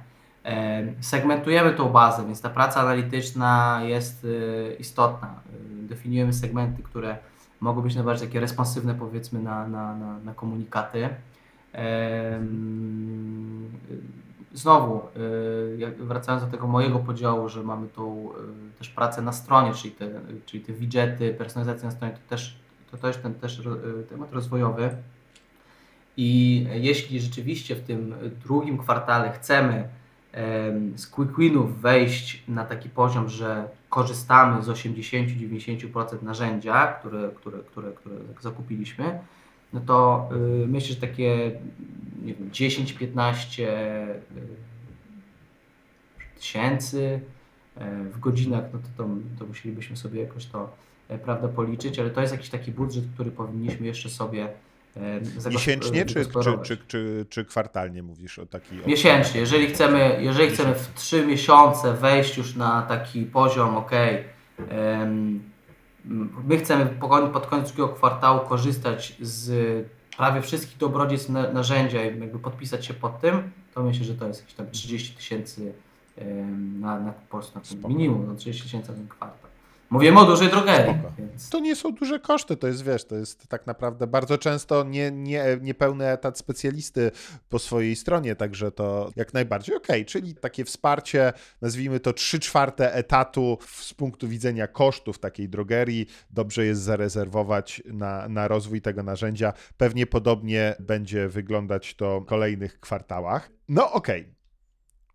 [1.01, 5.41] segmentujemy tą bazę, więc ta praca analityczna jest y, istotna
[5.91, 7.18] definiujemy segmenty, które
[7.61, 11.09] mogą być najbardziej takie responsywne powiedzmy na, na, na, na komunikaty.
[14.55, 15.03] Znowu,
[15.78, 18.28] y, wracając do tego mojego podziału, że mamy tą
[18.74, 20.09] y, też pracę na stronie, czyli te,
[20.47, 22.57] czyli te widgety, personalizację na stronie, to też,
[22.91, 24.91] to też ten też y, temat rozwojowy.
[26.16, 28.14] I jeśli rzeczywiście w tym
[28.45, 29.88] drugim kwartale chcemy
[30.97, 37.93] z quick winów wejść na taki poziom, że korzystamy z 80-90% narzędzia, które, które, które,
[37.93, 39.18] które zakupiliśmy,
[39.72, 40.28] no to
[40.62, 41.61] y, myślę, że takie
[42.51, 43.66] 10-15 y,
[46.39, 50.72] tysięcy y, w godzinach, no to, to, to musielibyśmy sobie jakoś to
[51.09, 54.49] e, prawda policzyć, ale to jest jakiś taki budżet, który powinniśmy jeszcze sobie
[55.51, 56.26] Miesięcznie czy,
[56.62, 58.74] czy, czy, czy, kwartalnie mówisz o taki?
[58.86, 59.41] Miesięcznie.
[59.41, 63.91] Jeżeli chcemy, jeżeli chcemy w 3 miesiące wejść już na taki poziom, ok,
[66.45, 66.86] my chcemy
[67.32, 69.86] pod koniec drugiego kwartału korzystać z
[70.16, 74.41] prawie wszystkich dobrodziejstw narzędzia i jakby podpisać się pod tym, to myślę, że to jest
[74.41, 75.72] jakieś tam 30 tysięcy
[76.80, 79.49] na, na, po prostu na minimum, no 30 tysięcy na ten kwartał.
[79.91, 80.95] Mówimy o dużej drogerii.
[81.18, 81.51] Więc...
[81.51, 85.11] To nie są duże koszty, to jest, wiesz, to jest tak naprawdę bardzo często nie,
[85.11, 87.11] nie, niepełny etat specjalisty
[87.49, 92.41] po swojej stronie, także to jak najbardziej okej, okay, czyli takie wsparcie, nazwijmy to 3
[92.41, 99.03] czwarte etatu z punktu widzenia kosztów takiej drogerii, dobrze jest zarezerwować na, na rozwój tego
[99.03, 99.53] narzędzia.
[99.76, 103.51] Pewnie podobnie będzie wyglądać to w kolejnych kwartałach.
[103.68, 104.39] No okej, okay.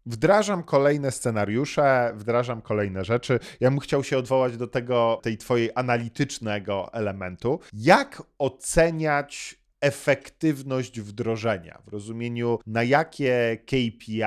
[0.05, 3.39] Wdrażam kolejne scenariusze, wdrażam kolejne rzeczy.
[3.59, 7.59] Ja bym chciał się odwołać do tego, tej twojej analitycznego elementu.
[7.73, 14.23] Jak oceniać efektywność wdrożenia w rozumieniu, na jakie KPI,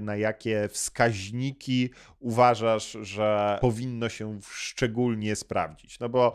[0.00, 6.00] na jakie wskaźniki uważasz, że powinno się szczególnie sprawdzić?
[6.00, 6.32] No bo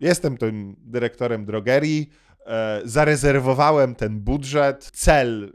[0.00, 2.10] jestem tym dyrektorem drogerii,
[2.46, 5.52] e, zarezerwowałem ten budżet, cel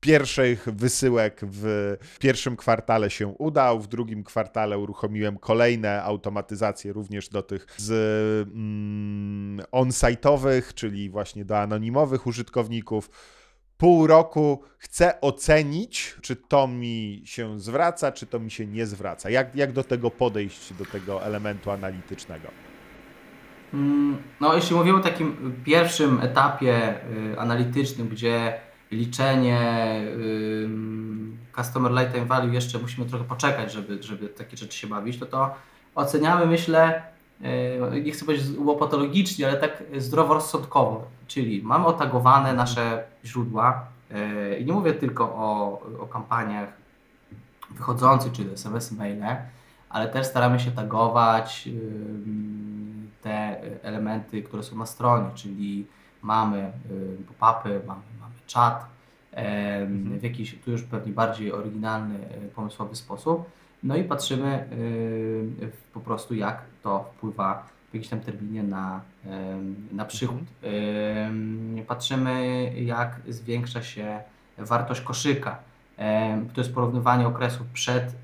[0.00, 7.42] pierwszych wysyłek w pierwszym kwartale się udał, w drugim kwartale uruchomiłem kolejne automatyzacje również do
[7.42, 7.90] tych z
[8.48, 13.10] mm, on-site'owych, czyli właśnie do anonimowych użytkowników.
[13.76, 19.30] Pół roku chcę ocenić, czy to mi się zwraca, czy to mi się nie zwraca.
[19.30, 22.48] Jak, jak do tego podejść, do tego elementu analitycznego?
[23.74, 26.94] Mm, no, jeśli mówimy o takim pierwszym etapie
[27.32, 28.60] y, analitycznym, gdzie
[28.90, 29.60] liczenie
[31.56, 35.54] customer lifetime value jeszcze musimy trochę poczekać, żeby, żeby takie rzeczy się bawić, to to
[35.94, 37.02] oceniamy, myślę,
[37.40, 44.64] yy, nie chcę powiedzieć łopatologicznie, ale tak zdroworozsądkowo, czyli mamy otagowane nasze źródła yy, i
[44.64, 46.68] nie mówię tylko o, o kampaniach
[47.70, 49.36] wychodzący, czy SMS, maile,
[49.88, 51.68] ale też staramy się tagować
[53.22, 55.86] te elementy, które są na stronie, czyli
[56.22, 56.72] mamy
[57.40, 58.17] pop-upy, mamy, mamy
[58.48, 58.86] czat,
[59.32, 60.18] mhm.
[60.18, 62.18] w jakiś tu już pewnie bardziej oryginalny,
[62.54, 63.50] pomysłowy sposób.
[63.82, 64.68] No i patrzymy
[65.94, 69.00] po prostu, jak to wpływa w jakimś tam terminie na,
[69.92, 70.42] na przychód.
[70.62, 71.84] Mhm.
[71.86, 74.20] Patrzymy, jak zwiększa się
[74.58, 75.58] wartość koszyka.
[76.54, 78.14] To jest porównywanie okresów przed,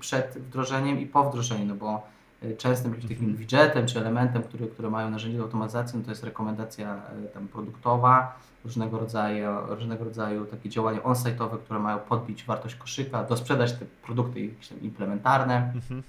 [0.00, 2.06] przed wdrożeniem i po wdrożeniu, no bo
[2.44, 3.36] e, częstym takim mhm.
[3.36, 7.48] widgetem czy elementem, który, które mają narzędzie do automatyzacji, no to jest rekomendacja e, tam
[7.48, 13.84] produktowa, różnego rodzaju, różnego rodzaju takie działania on-site'owe, które mają podbić wartość koszyka, dosprzedać te
[14.02, 16.02] produkty jakieś tam implementarne, mhm.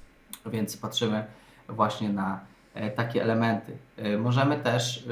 [0.46, 1.26] więc patrzymy
[1.70, 2.40] właśnie na
[2.74, 3.78] e, takie elementy.
[4.20, 5.08] Możemy też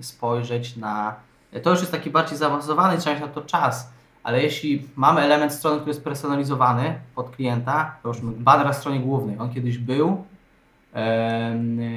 [0.00, 1.16] spojrzeć na
[1.62, 3.92] to już jest taki bardziej zaawansowany, trzeba na to czas,
[4.26, 9.00] ale jeśli mamy element strony, który jest personalizowany pod klienta, to już banner na stronie
[9.00, 10.24] głównej, on kiedyś był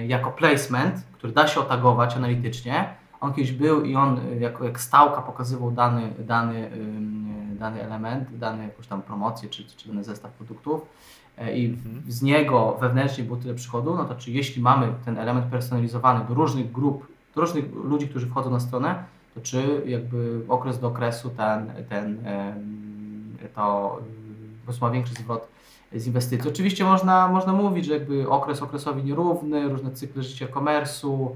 [0.08, 2.90] jako placement, który da się otagować analitycznie,
[3.22, 6.72] on kiedyś był i on jako jak stałka pokazywał dany, dany,
[7.60, 10.82] dany element, dany jakąś tam promocję czy, czy dany zestaw produktów
[11.38, 12.04] e, i mhm.
[12.08, 16.34] z niego wewnętrznie było tyle przychodu, no to czy jeśli mamy ten element personalizowany do
[16.34, 19.04] różnych grup, do różnych ludzi, którzy wchodzą na stronę,
[19.36, 22.18] to czy jakby okres do okresu ten, ten
[23.56, 24.00] to
[24.66, 25.48] po ma większy zwrot
[25.96, 26.50] z inwestycji.
[26.50, 31.36] Oczywiście można, można mówić, że jakby okres okresowi nierówny, różne cykle życia komersu,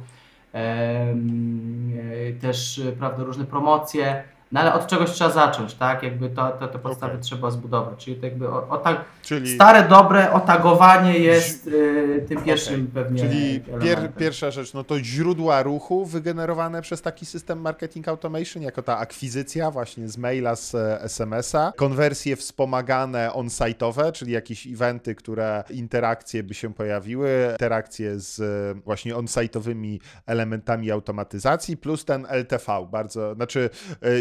[2.42, 4.24] też prawda, różne promocje,
[4.54, 6.04] no ale od czegoś trzeba zacząć, tak?
[6.04, 7.24] Jakby to, to, te podstawy okay.
[7.24, 8.06] trzeba zbudować.
[8.06, 9.56] Czyli to jakby o, o tak, Czyli...
[9.56, 13.04] stare, dobre otagowanie jest y, tym pierwszym okay.
[13.04, 13.20] pewnie.
[13.20, 18.82] Czyli pier, pierwsza rzecz, no to źródła ruchu wygenerowane przez taki system marketing automation, jako
[18.82, 25.64] ta akwizycja właśnie z maila, z e, SMS-a, konwersje wspomagane on-site'owe, czyli jakieś eventy, które
[25.70, 33.36] interakcje by się pojawiły, interakcje z e, właśnie on-site'owymi elementami automatyzacji, plus ten LTV, bardzo,
[33.36, 33.70] znaczy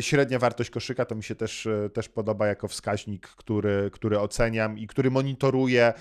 [0.00, 4.18] średnio średnia wartość koszyka to mi się też, e, też podoba jako wskaźnik, który, który
[4.18, 5.94] oceniam i który monitoruję e,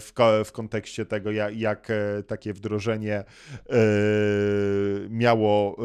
[0.00, 0.12] w,
[0.44, 3.24] w kontekście tego, jak, jak e, takie wdrożenie
[5.08, 5.76] miało,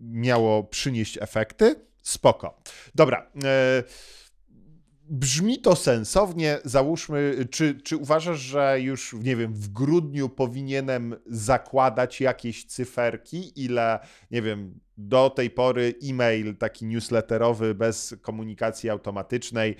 [0.00, 1.74] miało przynieść efekty.
[2.02, 2.60] Spoko.
[2.94, 3.26] Dobra.
[5.12, 6.58] Brzmi to sensownie.
[6.64, 13.98] Załóżmy, czy, czy uważasz, że już, nie wiem, w grudniu powinienem zakładać jakieś cyferki, ile,
[14.30, 19.76] nie wiem, do tej pory e-mail taki newsletterowy bez komunikacji automatycznej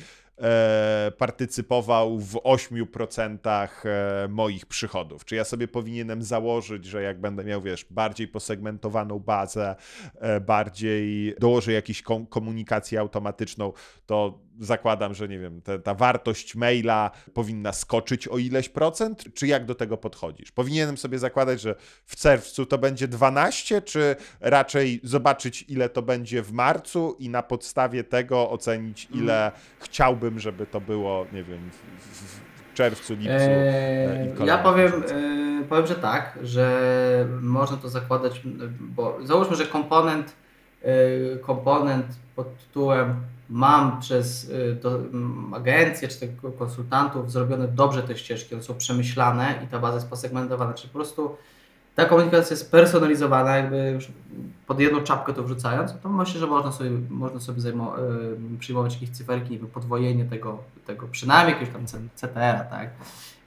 [1.18, 5.24] partycypował w 8% e, moich przychodów.
[5.24, 9.76] Czy ja sobie powinienem założyć, że jak będę miał, wiesz, bardziej posegmentowaną bazę,
[10.14, 13.72] e, bardziej dołożę jakąś komunikację automatyczną,
[14.06, 19.46] to zakładam, że nie wiem, te, ta wartość maila powinna skoczyć o ileś procent, czy
[19.46, 20.52] jak do tego podchodzisz?
[20.52, 21.74] Powinienem sobie zakładać, że
[22.06, 27.42] w czerwcu to będzie 12, czy raczej zobaczyć, ile to będzie w marcu i na
[27.42, 29.60] podstawie tego ocenić, ile mm.
[29.78, 31.70] chciałbym, żeby to było, nie wiem,
[32.72, 33.30] w czerwcu, lipcu.
[33.30, 34.92] Eee, ja powiem,
[35.62, 38.42] e, powiem, że tak, że można to zakładać,
[38.80, 40.32] bo załóżmy, że komponent,
[40.82, 42.06] e, komponent
[42.36, 43.14] pod tytułem
[43.50, 44.52] mam przez
[44.82, 49.78] to, mm, agencję czy tego konsultantów zrobione dobrze te ścieżki, one są przemyślane i ta
[49.78, 51.36] baza jest posegmentowana, czyli po prostu
[51.94, 54.08] ta komunikacja jest personalizowana, jakby już
[54.66, 57.96] pod jedną czapkę to wrzucając, to myślę, że można sobie, można sobie zajmo,
[58.54, 62.90] y, przyjmować jakieś cyferki, nie podwojenie tego, tego przynajmniej jakiegoś tam CTR-a, tak?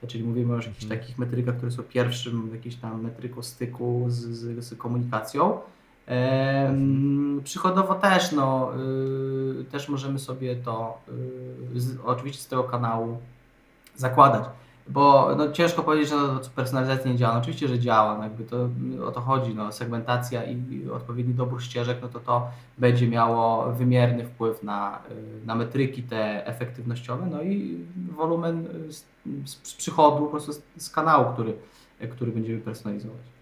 [0.08, 1.00] Czyli mówimy o jakichś mhm.
[1.00, 5.60] takich metrykach, które są pierwszym jakiś tam metryką styku z, z, z komunikacją.
[6.08, 7.42] Mhm.
[7.44, 8.72] Przychodowo też, no,
[9.62, 11.02] y, też możemy sobie to
[11.76, 13.18] y, z, oczywiście z tego kanału
[13.96, 14.44] zakładać,
[14.88, 17.34] bo no, ciężko powiedzieć, że no, personalizacja nie działa.
[17.34, 18.70] No, oczywiście, że działa, no, jakby to
[19.08, 24.26] o to chodzi, no, segmentacja i odpowiedni dobór ścieżek, no to to będzie miało wymierny
[24.26, 25.00] wpływ na,
[25.46, 29.06] na metryki te efektywnościowe, no i wolumen z,
[29.64, 31.54] z przychodu po prostu z, z kanału, który,
[32.12, 33.35] który będziemy personalizować.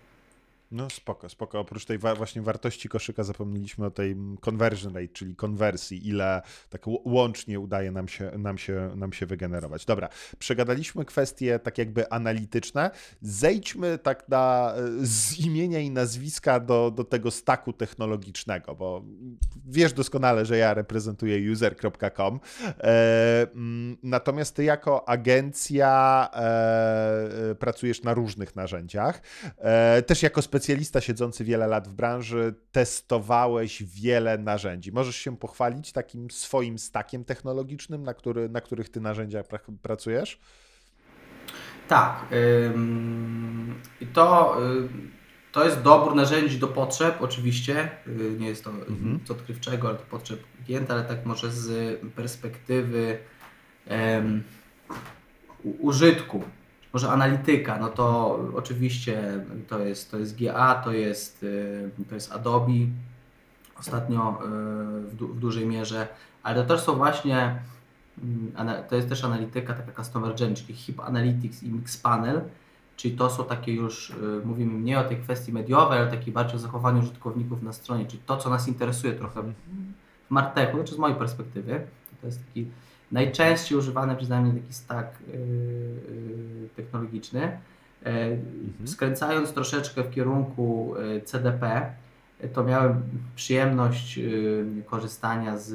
[0.74, 1.60] No spoko, spoko.
[1.60, 6.82] Oprócz tej wa właśnie wartości koszyka zapomnieliśmy o tej conversion rate, czyli konwersji, ile tak
[7.06, 9.86] łącznie udaje nam się, nam, się, nam się wygenerować.
[9.86, 10.10] Dobra,
[10.40, 12.92] przegadaliśmy kwestie tak jakby analityczne.
[13.22, 19.04] Zejdźmy tak na, z imienia i nazwiska do, do tego staku technologicznego, bo
[19.66, 22.40] wiesz doskonale, że ja reprezentuję user.com.
[22.80, 29.22] E, mm, natomiast ty jako agencja e, pracujesz na różnych narzędziach.
[29.58, 34.92] E, też jako specjalista specjalista siedzący wiele lat w branży, testowałeś wiele narzędzi.
[34.92, 39.46] Możesz się pochwalić takim swoim stakiem technologicznym, na, który, na których ty narzędziach
[39.82, 40.40] pracujesz?
[41.88, 42.26] Tak.
[44.02, 44.58] I to,
[45.52, 47.90] to jest dobór narzędzi do potrzeb, oczywiście.
[48.08, 49.14] Y, nie jest to mhm.
[49.14, 53.18] nic odkrywczego, ale do potrzeb klienta, ale tak może z perspektywy
[53.90, 54.44] um,
[55.64, 56.44] użytku
[56.94, 62.32] może analityka, no to oczywiście to jest, to jest GA, to jest, y, to jest
[62.32, 62.74] Adobe
[63.80, 64.48] ostatnio y,
[65.02, 66.08] w, du w dużej mierze,
[66.44, 67.60] ale to też są właśnie,
[68.24, 72.42] mm, to jest też analityka taka Customer Journey, czyli HIP Analytics i Mixpanel,
[72.96, 74.14] czyli to są takie już, y,
[74.46, 78.24] mówimy mniej o tej kwestii mediowej, ale takiej bardziej o zachowaniu użytkowników na stronie, czyli
[78.26, 79.54] to, co nas interesuje trochę w
[80.30, 81.82] Martechu, znaczy z mojej perspektywy,
[82.22, 82.68] to jest taki
[83.14, 87.40] najczęściej używany przeze mnie taki stack yy, yy, technologiczny.
[87.40, 88.88] Yy, mhm.
[88.88, 91.94] Skręcając troszeczkę w kierunku yy, CDP,
[92.54, 93.02] to miałem
[93.36, 94.20] przyjemność
[94.86, 95.72] korzystania z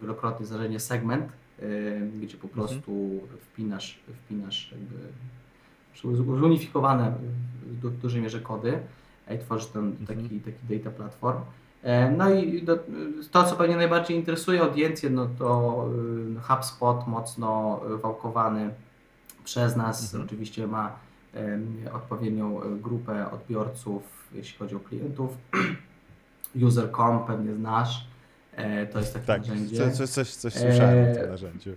[0.00, 1.32] wielokrotnie zdarzenie segment,
[2.22, 2.52] gdzie po mhm.
[2.52, 7.14] prostu wpinasz, wpinasz jakby zunifikowane
[7.82, 8.78] w dużej mierze kody
[9.34, 10.06] i tworzysz ten mhm.
[10.06, 11.40] taki, taki data platform.
[11.82, 12.66] E, no i
[13.30, 15.88] to, co pewnie najbardziej interesuje audiencję, no to
[16.38, 18.70] y, HubSpot mocno wałkowany
[19.44, 20.02] przez nas.
[20.04, 20.24] Mhm.
[20.24, 20.92] Oczywiście ma
[21.92, 24.02] odpowiednią grupę odbiorców,
[24.34, 25.30] jeśli chodzi o klientów.
[26.66, 28.06] User.com pewnie znasz.
[28.56, 29.90] E, to jest takie tak, narzędzie.
[29.90, 31.70] Coś, coś, coś słyszałem e, o tym narzędziu.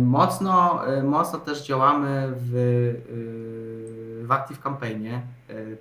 [0.00, 3.04] Mocno, mocno też działamy w,
[4.26, 5.22] w Active Campaignie.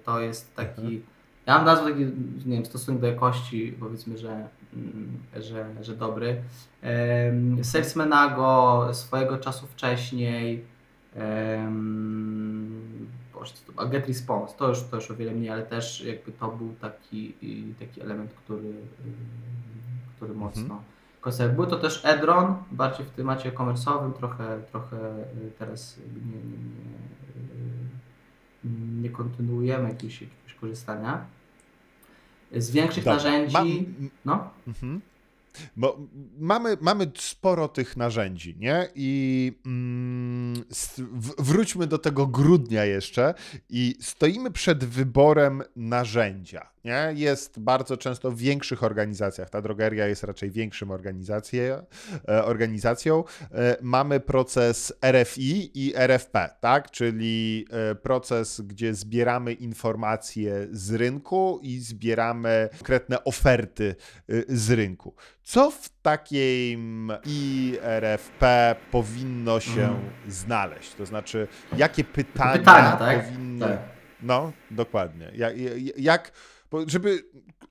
[0.03, 1.16] To jest taki mhm
[1.47, 2.05] ja mam nazwę taki,
[2.45, 6.41] nie wiem, stosunek do jakości, powiedzmy, że, mm, że, że dobry.
[6.83, 10.65] Um, Salesmanago swojego czasu wcześniej,
[11.15, 13.07] um,
[13.77, 16.73] to Get Response, to już, to już o wiele mniej, ale też jakby to był
[16.81, 17.33] taki,
[17.79, 18.73] taki element, który,
[20.15, 20.49] który mhm.
[20.49, 20.61] mocno
[21.25, 21.55] mhm.
[21.55, 24.97] Był to też Edron, bardziej w temacie komersowym, trochę, trochę
[25.59, 26.57] teraz nie, nie,
[28.63, 31.36] nie, nie kontynuujemy jakiegoś, jakiegoś korzystania
[32.51, 33.13] z większych Dobra.
[33.23, 33.85] narzędzi.
[34.25, 34.49] No.
[34.67, 35.01] Mhm.
[35.75, 35.97] Bo
[36.39, 38.87] mamy, mamy sporo tych narzędzi, nie?
[38.95, 40.46] I mm,
[41.37, 43.33] wróćmy do tego grudnia jeszcze
[43.69, 47.13] i stoimy przed wyborem narzędzia nie?
[47.15, 49.49] Jest bardzo często w większych organizacjach.
[49.49, 53.23] Ta drogeria jest raczej większym e, organizacją.
[53.51, 56.91] E, mamy proces RFI i RFP, tak?
[56.91, 63.95] czyli e, proces, gdzie zbieramy informacje z rynku i zbieramy konkretne oferty
[64.49, 65.13] z rynku.
[65.43, 66.79] Co w takiej
[67.25, 70.09] IRFP powinno się mhm.
[70.27, 70.93] znaleźć?
[70.93, 71.47] To znaczy,
[71.77, 73.25] jakie pytania, pytania tak?
[73.25, 73.65] powinny.
[73.65, 73.79] Tak.
[74.21, 75.31] No, dokładnie.
[75.35, 75.53] Jak,
[75.97, 76.31] jak
[76.87, 77.23] żeby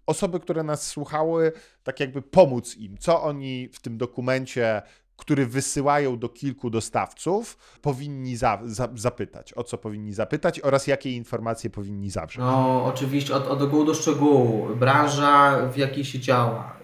[0.07, 4.83] osoby, które nas słuchały, tak jakby pomóc im, co oni w tym dokumencie,
[5.17, 11.13] który wysyłają do kilku dostawców, powinni za, za, zapytać, o co powinni zapytać oraz jakie
[11.13, 12.39] informacje powinni zawrzeć.
[12.39, 14.69] No, oczywiście od, od ogółu do szczegółu.
[14.77, 16.77] Branża, w jakiej się działa.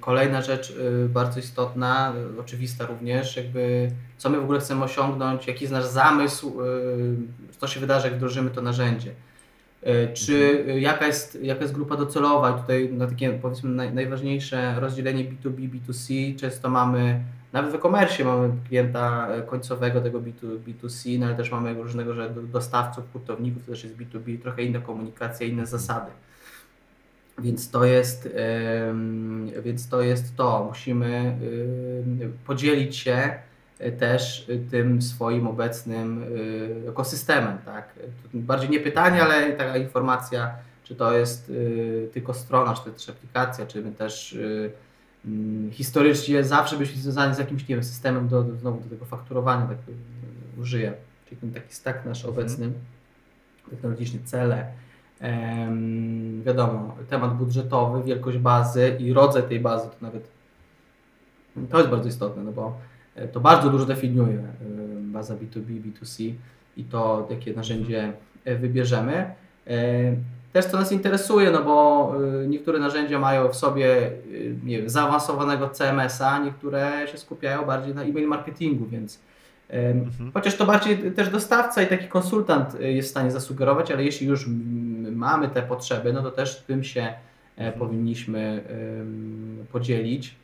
[0.00, 5.46] kolejna rzecz yy, bardzo istotna, yy, oczywista również, jakby co my w ogóle chcemy osiągnąć,
[5.46, 7.16] jaki jest nasz zamysł, yy,
[7.58, 9.14] co się wydarzy, jak wdrożymy to narzędzie.
[9.84, 10.78] E, czy mhm.
[10.78, 12.50] jaka jest, jaka jest grupa docelowa?
[12.50, 16.36] I tutaj na takie powiedzmy naj, najważniejsze rozdzielenie B2B, B2C.
[16.36, 17.20] Często mamy,
[17.52, 22.14] nawet w e-commerce mamy klienta e, końcowego tego B2, B2C, no ale też mamy różnego
[22.14, 26.10] rodzaju dostawców, hurtowników, to też jest B2B, trochę inna komunikacja, inne zasady.
[27.38, 28.24] Więc to jest,
[29.54, 30.64] yy, więc to jest to.
[30.68, 31.36] Musimy
[32.20, 33.53] yy, podzielić się E,
[33.92, 36.24] też e, tym swoim obecnym
[36.86, 37.58] e, ekosystemem.
[37.64, 37.88] Tak?
[38.34, 40.54] Bardziej nie pytanie, ale taka informacja,
[40.84, 41.52] czy to jest
[42.12, 44.38] tylko strona, czy to też aplikacja, czy my też
[45.24, 49.04] mm, historycznie zawsze byliśmy związani z jakimś nie wiem, systemem do, do, znowu do tego
[49.04, 49.78] fakturowania, tak
[50.60, 50.92] użyję.
[51.28, 52.34] Czyli ten taki stack nasz mhm.
[52.34, 52.72] obecny,
[53.70, 54.66] technologiczny, cele,
[56.44, 60.34] wiadomo, temat budżetowy, wielkość bazy i rodzaj tej bazy to nawet
[61.70, 62.78] to jest bardzo istotne, no bo
[63.32, 64.54] to bardzo dużo definiuje e,
[65.00, 66.32] baza B2B, B2C
[66.76, 68.12] i to, jakie narzędzie
[68.44, 69.34] e, wybierzemy.
[70.52, 72.12] Też co nas interesuje, no bo
[72.46, 74.10] niektóre narzędzia mają w sobie
[74.64, 79.20] nie wiem, zaawansowanego CMS-a, niektóre się skupiają bardziej na e-mail marketingu, więc
[79.68, 80.32] mhm.
[80.34, 84.48] chociaż to bardziej też dostawca i taki konsultant jest w stanie zasugerować, ale jeśli już
[85.12, 87.14] mamy te potrzeby, no to też tym się
[87.56, 87.78] mhm.
[87.78, 88.64] powinniśmy
[89.72, 90.34] podzielić.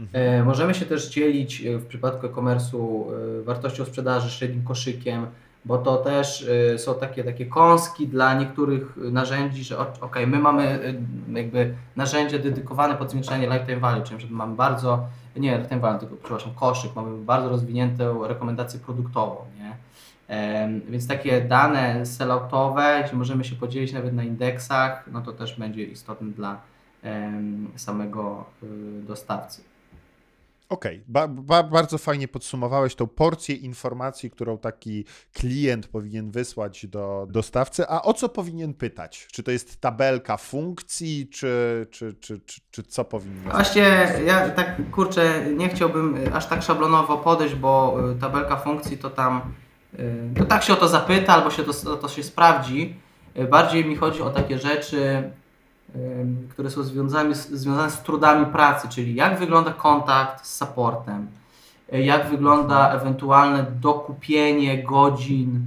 [0.00, 0.40] Mhm.
[0.40, 3.04] E, możemy się też dzielić e, w przypadku e-commerce'u
[3.40, 5.26] e, wartością sprzedaży, średnim koszykiem,
[5.64, 10.94] bo to też są takie, takie kąski dla niektórych narzędzi, że ok, my mamy
[11.32, 16.54] jakby narzędzie dedykowane pod zwiększanie lifetime value, czyli mamy bardzo, nie lifetime value, tylko przepraszam,
[16.54, 19.76] koszyk, mamy bardzo rozwiniętą rekomendację produktową, nie?
[20.88, 25.84] Więc takie dane selloutowe, jeśli możemy się podzielić nawet na indeksach, no to też będzie
[25.84, 26.60] istotne dla
[27.76, 28.44] samego
[29.06, 29.71] dostawcy.
[30.72, 31.04] Okej, okay.
[31.08, 37.88] ba, ba, bardzo fajnie podsumowałeś tą porcję informacji, którą taki klient powinien wysłać do dostawcy.
[37.88, 39.28] A o co powinien pytać?
[39.32, 44.90] Czy to jest tabelka funkcji, czy, czy, czy, czy, czy co powinien Właśnie ja tak
[44.90, 49.40] kurczę, nie chciałbym aż tak szablonowo podejść, bo y, tabelka funkcji to tam
[49.98, 52.96] y, to tak się o to zapyta, albo się to, to się sprawdzi.
[53.50, 55.30] Bardziej mi chodzi o takie rzeczy,
[56.50, 61.26] które są związane z, związane z trudami pracy, czyli jak wygląda kontakt z supportem,
[61.92, 65.60] e, jak wygląda ewentualne dokupienie godzin,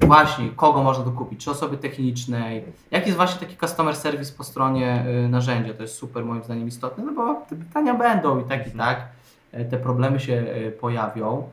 [0.00, 4.44] e, właśnie kogo można dokupić, czy osoby technicznej, jaki jest właśnie taki customer service po
[4.44, 8.44] stronie e, narzędzia, to jest super moim zdaniem istotne, no bo te pytania będą i
[8.44, 9.08] tak i tak,
[9.70, 10.44] te problemy się
[10.80, 11.48] pojawią.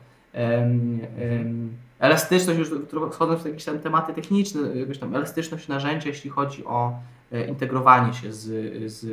[1.98, 2.70] Elastyczność, już
[3.12, 6.92] wchodząc w jakieś tam tematy techniczne, jakąś tam elastyczność narzędzia, jeśli chodzi o
[7.32, 8.46] E, integrowanie się z,
[8.92, 9.06] z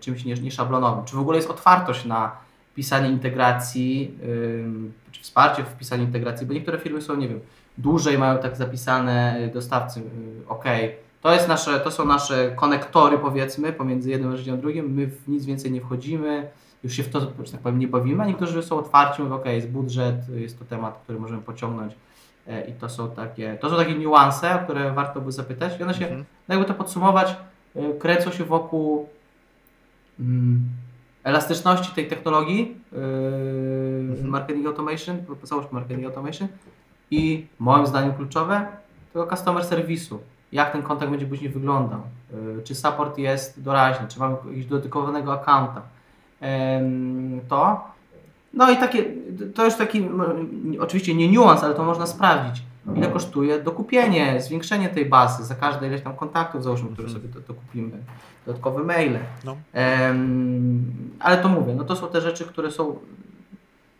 [0.00, 1.04] czymś nieszablonowym.
[1.04, 2.32] Czy w ogóle jest otwartość na
[2.74, 4.18] pisanie integracji,
[5.12, 7.40] czy wsparcie w pisaniu integracji, bo niektóre firmy są, nie wiem,
[7.78, 10.64] dłużej mają tak zapisane y, dostawcy, y, ok,
[11.20, 15.28] to, jest nasze, to są nasze konektory powiedzmy pomiędzy jednym narzędziem a drugim, my w
[15.28, 16.48] nic więcej nie wchodzimy,
[16.84, 19.68] już się w to, tak powiem, nie bawimy, a niektórzy są otwarci, mówią, ok, jest
[19.68, 21.94] budżet, jest to temat, który możemy pociągnąć
[22.68, 25.80] i to są takie, to są takie niuanse, o które warto by zapytać.
[25.80, 26.24] I one się, mhm.
[26.48, 27.36] no jakby to podsumować,
[27.76, 29.08] e, kręcą się wokół
[30.20, 30.68] mm,
[31.24, 32.98] elastyczności tej technologii yy,
[34.10, 34.28] mhm.
[34.28, 36.48] marketing automation, całość marketing automation
[37.10, 38.66] i moim zdaniem kluczowe
[39.12, 40.20] tego customer serwisu.
[40.52, 42.00] Jak ten kontakt będzie później wyglądał?
[42.32, 44.08] Yy, czy support jest doraźny?
[44.08, 45.82] Czy mamy jakiegoś dedykowanego accounta?
[46.40, 46.48] Yy,
[47.48, 47.90] to
[48.54, 49.04] no i takie,
[49.54, 50.08] to już taki,
[50.80, 52.62] oczywiście nie niuans, ale to można sprawdzić.
[52.96, 57.22] Ile kosztuje dokupienie, zwiększenie tej bazy za każde ileś tam kontaktów, załóżmy, które mhm.
[57.22, 57.98] sobie dokupimy,
[58.46, 59.18] dodatkowe maile.
[59.44, 59.56] No.
[59.74, 62.98] Um, ale to mówię, no to są te rzeczy, które są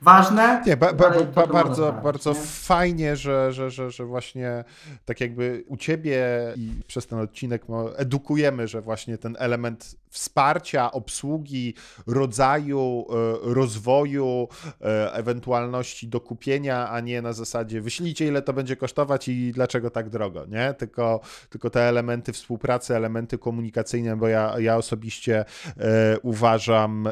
[0.03, 0.62] ważne.
[0.66, 2.40] Nie, ba, ba, ba, bardzo, bardzo nie?
[2.46, 4.64] fajnie, że, że, że, że właśnie
[5.05, 6.26] tak jakby u ciebie
[6.57, 7.62] i przez ten odcinek
[7.96, 11.74] edukujemy, że właśnie ten element wsparcia, obsługi,
[12.06, 14.48] rodzaju e, rozwoju,
[14.80, 19.90] e, ewentualności do kupienia, a nie na zasadzie wyślijcie ile to będzie kosztować i dlaczego
[19.90, 20.74] tak drogo, nie?
[20.74, 25.44] Tylko, tylko te elementy współpracy, elementy komunikacyjne, bo ja, ja osobiście
[25.76, 27.09] e, uważam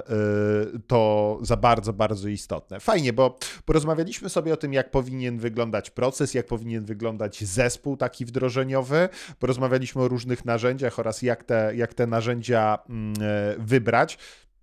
[0.86, 2.80] to za bardzo, bardzo istotne.
[2.80, 8.24] Fajnie, bo porozmawialiśmy sobie o tym, jak powinien wyglądać proces, jak powinien wyglądać zespół taki
[8.24, 12.78] wdrożeniowy, porozmawialiśmy o różnych narzędziach oraz jak te, jak te narzędzia
[13.58, 14.18] wybrać.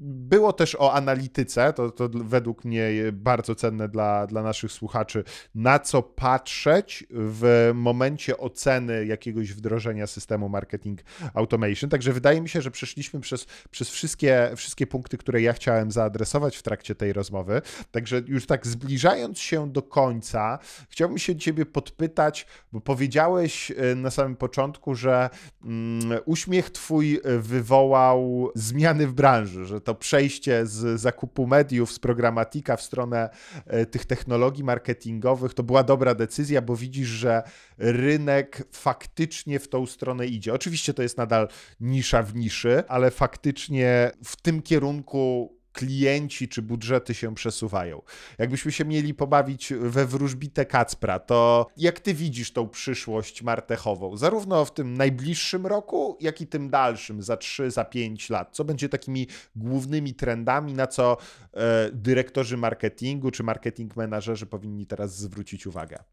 [0.06, 5.24] Było też o analityce, to, to według mnie bardzo cenne dla, dla naszych słuchaczy,
[5.56, 11.02] na co patrzeć w momencie oceny jakiegoś wdrożenia systemu marketing
[11.34, 11.90] automation.
[11.90, 16.58] Także wydaje mi się, że przeszliśmy przez, przez wszystkie, wszystkie punkty, które ja chciałem zaadresować
[16.58, 17.62] w trakcie tej rozmowy.
[17.92, 24.12] Także już tak zbliżając się do końca, chciałbym się Ciebie podpytać, bo powiedziałeś e, na
[24.12, 25.30] samym początku, że
[25.64, 32.00] mm, uśmiech Twój wywołał zmiany w branży, że to to przejście z zakupu mediów, z
[32.00, 33.30] programatika w stronę
[33.68, 37.44] e, tych technologii marketingowych, to była dobra decyzja, bo widzisz, że
[37.78, 40.54] rynek faktycznie w tą stronę idzie.
[40.54, 41.48] Oczywiście to jest nadal
[41.80, 48.02] nisza w niszy, ale faktycznie w tym kierunku klienci czy budżety się przesuwają.
[48.38, 54.66] Jakbyśmy się mieli pobawić we wróżbitę Kacpra, to jak ty widzisz tą przyszłość martechową, zarówno
[54.66, 58.50] w tym najbliższym roku, jak i tym dalszym, za 3, za 5 lat?
[58.52, 61.18] Co będzie takimi głównymi trendami, na co
[61.54, 66.04] e, dyrektorzy marketingu czy marketing menadżerzy powinni teraz zwrócić uwagę?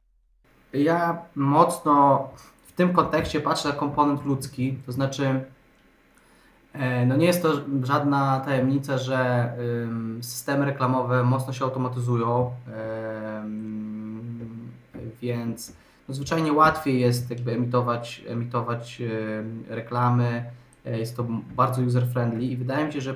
[0.73, 2.29] Ja mocno
[2.67, 5.45] w tym kontekście patrzę na komponent ludzki, to znaczy
[7.07, 7.53] no nie jest to
[7.83, 9.53] żadna tajemnica, że
[10.21, 12.51] systemy reklamowe mocno się automatyzują,
[15.23, 15.73] więc
[16.11, 19.03] no zwyczajnie łatwiej jest jakby emitować, emitować
[19.69, 20.45] reklamy,
[20.87, 21.25] e, jest to
[21.57, 23.15] bardzo user-friendly i wydaje mi się, że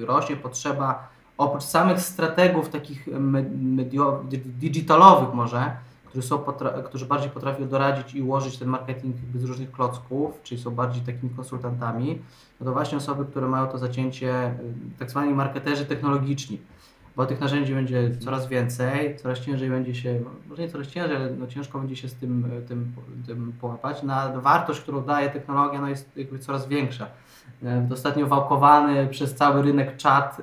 [0.00, 1.08] rośnie potrzeba
[1.38, 3.08] oprócz samych strategów takich
[3.52, 5.76] medio, digitalowych może,
[6.12, 6.38] którzy, są
[6.84, 11.30] którzy bardziej potrafią doradzić i ułożyć ten marketing z różnych klocków, czyli są bardziej takimi
[11.30, 12.18] konsultantami,
[12.60, 16.60] no to właśnie osoby, które mają to zacięcie, y, tak zwani marketerzy technologiczni.
[17.16, 21.30] bo tych narzędzi będzie coraz więcej, coraz ciężej będzie się, może nie coraz ciężej, ale
[21.30, 22.92] no ciężko będzie się z tym, tym,
[23.26, 24.02] tym połapać.
[24.02, 27.06] Na wartość, którą daje technologia, no jest jakby coraz większa.
[27.64, 30.42] E, ostatnio wałkowany przez cały rynek chat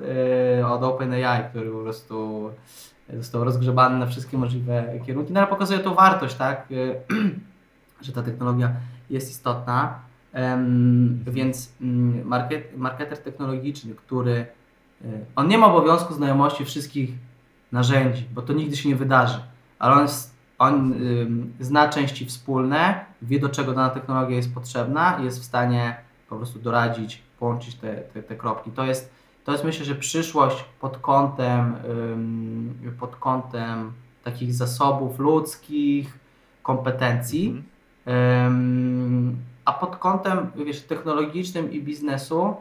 [0.58, 2.50] e, od OpenAI, który po prostu
[3.16, 5.32] został rozgrzebany na wszystkie możliwe kierunki.
[5.32, 7.14] No ale pokazuje to wartość, tak, e,
[8.04, 8.72] że ta technologia
[9.10, 9.94] jest istotna.
[11.26, 14.46] Więc mm, market, marketer technologiczny, który
[15.36, 17.10] on nie ma obowiązku znajomości wszystkich
[17.72, 19.38] narzędzi, bo to nigdy się nie wydarzy,
[19.78, 20.08] ale on,
[20.58, 20.94] on
[21.60, 25.96] zna części wspólne, wie do czego dana technologia jest potrzebna jest w stanie
[26.28, 28.70] po prostu doradzić, połączyć te, te, te kropki.
[28.70, 29.12] To jest,
[29.44, 31.74] to jest myślę, że przyszłość pod kątem,
[33.00, 33.92] pod kątem
[34.24, 36.18] takich zasobów ludzkich,
[36.62, 37.62] kompetencji,
[39.64, 42.56] a pod kątem wiesz, technologicznym i biznesu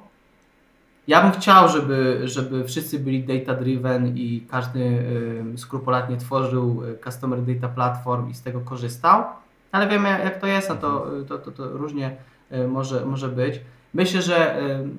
[1.10, 7.42] ja bym chciał, żeby, żeby wszyscy byli data driven i każdy y, skrupulatnie tworzył customer
[7.42, 9.24] data platform i z tego korzystał,
[9.72, 12.16] ale wiemy jak to jest, no to, to, to, to różnie
[12.52, 13.62] y, może, może być.
[13.94, 14.90] Myślę, że y,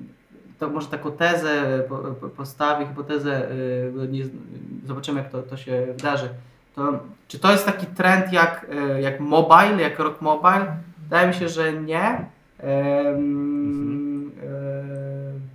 [0.61, 1.83] to może taką tezę
[2.37, 4.23] postawię, hipotezę, y, nie,
[4.87, 6.29] zobaczymy jak to, to się wydarzy.
[6.75, 8.67] To, czy to jest taki trend jak,
[8.97, 10.77] y, jak mobile, jak rock mobile?
[11.03, 12.25] Wydaje mi się, że nie.
[12.59, 14.11] Mhm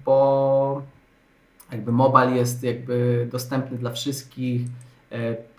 [0.07, 0.83] bo
[1.73, 4.62] jakby mobile jest jakby dostępny dla wszystkich.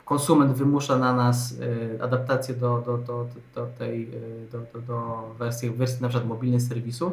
[0.05, 1.55] Konsument wymusza na nas
[2.01, 4.09] adaptację do, do, do, do tej
[4.51, 7.11] do, do, do wersji, wersji na przykład mobilnej serwisu.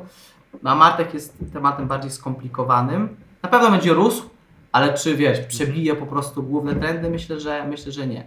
[0.63, 3.17] No a Martek jest tematem bardziej skomplikowanym.
[3.43, 4.31] Na pewno będzie rósł,
[4.73, 7.11] ale czy wiesz, przebije po prostu główne trendy?
[7.11, 8.25] Myślę, że myślę, że nie.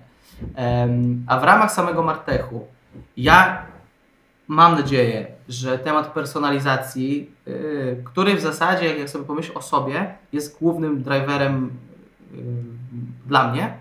[1.28, 2.68] A w ramach samego Martechu
[3.18, 3.66] ja
[4.48, 10.60] mam nadzieję, że temat personalizacji, yy, który w zasadzie, jak sobie pomyśl o sobie, jest
[10.60, 11.72] głównym driverem
[12.32, 12.42] yy,
[13.26, 13.74] dla mnie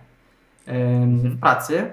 [0.66, 1.90] w pracy,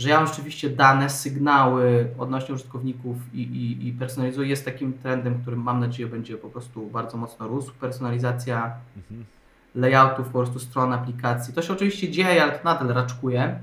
[0.00, 5.42] że ja mam rzeczywiście dane, sygnały odnośnie użytkowników i, i, i personalizuję, jest takim trendem,
[5.42, 7.72] który mam nadzieję będzie po prostu bardzo mocno rósł.
[7.80, 9.24] Personalizacja mhm.
[9.74, 11.54] layoutów, po prostu stron aplikacji.
[11.54, 13.58] To się oczywiście dzieje, ale to nadal raczkuje.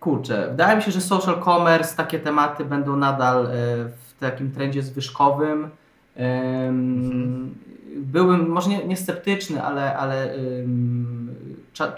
[0.00, 3.50] kurczę, wydaje mi się, że social commerce, takie tematy będą nadal e,
[3.88, 5.70] w takim trendzie zwyżkowym.
[6.16, 7.54] Mhm.
[7.96, 10.34] Byłem może nie, nie sceptyczny, ale, ale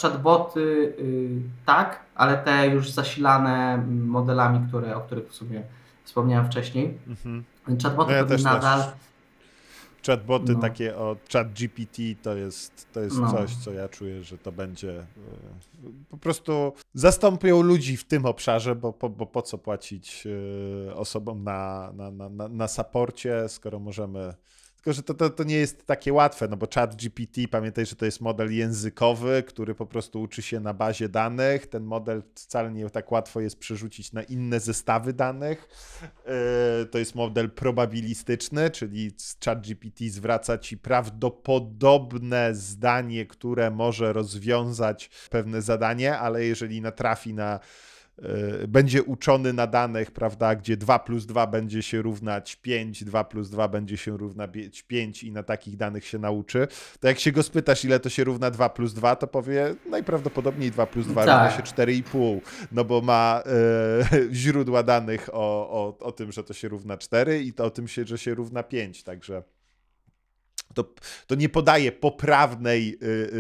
[0.03, 0.61] chatboty
[0.99, 5.63] y, tak, ale te już zasilane modelami, które, o których w sumie
[6.05, 6.99] wspomniałem wcześniej.
[7.09, 7.45] Mhm.
[7.83, 8.83] Chatboty no ja nadal.
[8.83, 8.93] Też
[10.07, 10.61] Chatboty no.
[10.61, 13.33] takie o chat GPT to jest, to jest no.
[13.33, 15.05] coś, co ja czuję, że to będzie e,
[16.11, 20.27] po prostu zastąpią ludzi w tym obszarze, bo, bo, bo po co płacić
[20.89, 24.35] e, osobom na, na, na, na, na saporcie, skoro możemy
[24.89, 27.97] tylko, że to, to, to nie jest takie łatwe, no bo chat GPT, pamiętaj, że
[27.97, 31.67] to jest model językowy, który po prostu uczy się na bazie danych.
[31.67, 35.69] Ten model wcale nie tak łatwo jest przerzucić na inne zestawy danych.
[36.81, 39.13] Yy, to jest model probabilistyczny, czyli
[39.45, 47.61] chat GPT zwraca ci prawdopodobne zdanie, które może rozwiązać pewne zadanie, ale jeżeli natrafi na
[47.61, 47.61] E,
[48.69, 53.51] będzie uczony na danych, prawda, gdzie 2 plus 2 będzie się równać 5, 2 plus
[53.51, 56.69] 2 będzie się równać 5 i na takich danych się nauczy,
[57.01, 60.71] to jak się go spytasz, ile to się równa 2 plus 2, to powie najprawdopodobniej
[60.71, 61.53] 2 plus 2 tak.
[61.53, 62.41] równa się 4,5,
[62.73, 67.43] no bo ma e, źródła danych o, o, o tym, że to się równa 4
[67.43, 69.43] i to o tym, się, że się równa 5, także
[70.75, 70.85] to,
[71.27, 73.31] to nie podaje poprawnej, yy,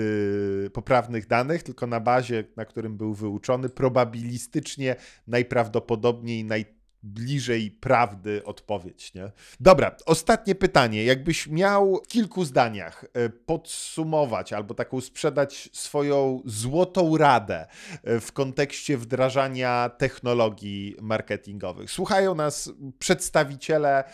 [0.62, 4.96] yy, poprawnych danych, tylko na bazie, na którym był wyuczony, probabilistycznie
[5.26, 9.32] najprawdopodobniej naj, bliżej prawdy odpowiedź, nie?
[9.60, 11.04] Dobra, ostatnie pytanie.
[11.04, 17.66] Jakbyś miał w kilku zdaniach e, podsumować albo taką sprzedać swoją złotą radę
[18.04, 21.90] e, w kontekście wdrażania technologii marketingowych.
[21.90, 24.04] Słuchają nas przedstawiciele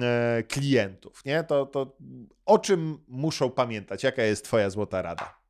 [0.00, 1.44] e, klientów, nie?
[1.44, 1.96] To, to
[2.46, 4.02] o czym muszą pamiętać?
[4.02, 5.40] Jaka jest twoja złota rada?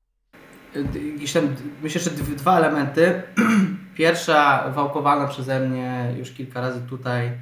[1.83, 3.23] myślę, że dwa elementy.
[3.95, 7.33] Pierwsza, wałkowana przeze mnie już kilka razy tutaj,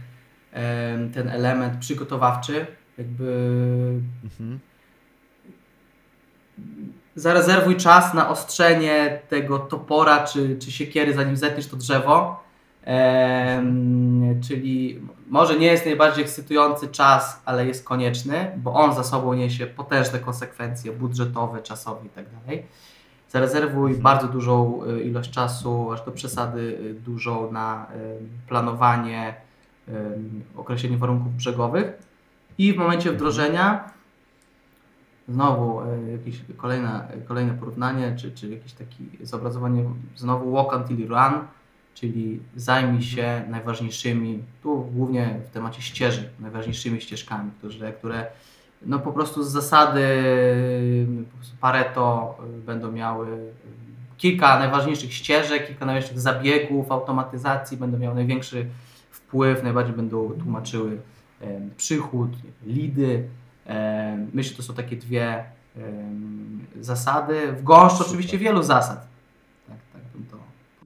[1.14, 2.66] ten element przygotowawczy,
[2.98, 3.32] jakby
[4.24, 4.58] mhm.
[7.14, 12.42] zarezerwuj czas na ostrzenie tego topora czy, czy siekiery, zanim zetniesz to drzewo.
[14.48, 19.66] czyli może nie jest najbardziej ekscytujący czas, ale jest konieczny, bo on za sobą niesie
[19.66, 22.30] potężne konsekwencje budżetowe, czasowe itd.
[23.28, 27.86] Zarezerwuj bardzo dużą y, ilość czasu, aż do przesady y, dużą na
[28.48, 29.34] planowanie,
[30.56, 31.92] określenie warunków brzegowych.
[32.58, 33.90] I w momencie wdrożenia
[35.28, 35.80] znowu
[36.12, 39.84] jakieś kolejne, kolejne porównanie, czy, czy jakieś takie zobrazowanie,
[40.16, 41.32] znowu walk until run,
[41.94, 48.26] czyli zajmij się najważniejszymi, tu głównie w temacie ścieżek, najważniejszymi ścieżkami, które, które
[48.86, 50.06] no po prostu z zasady
[51.60, 53.52] Pareto y, będą miały y,
[54.16, 58.66] kilka najważniejszych ścieżek, kilka najważniejszych zabiegów, automatyzacji, będą miały największy
[59.10, 61.00] wpływ, najbardziej będą tłumaczyły
[61.76, 62.30] przychód,
[62.66, 63.28] lidy.
[64.32, 65.44] Myślę, że to są takie dwie
[66.80, 67.52] zasady.
[67.52, 69.06] W gąszczu oczywiście wielu zasad.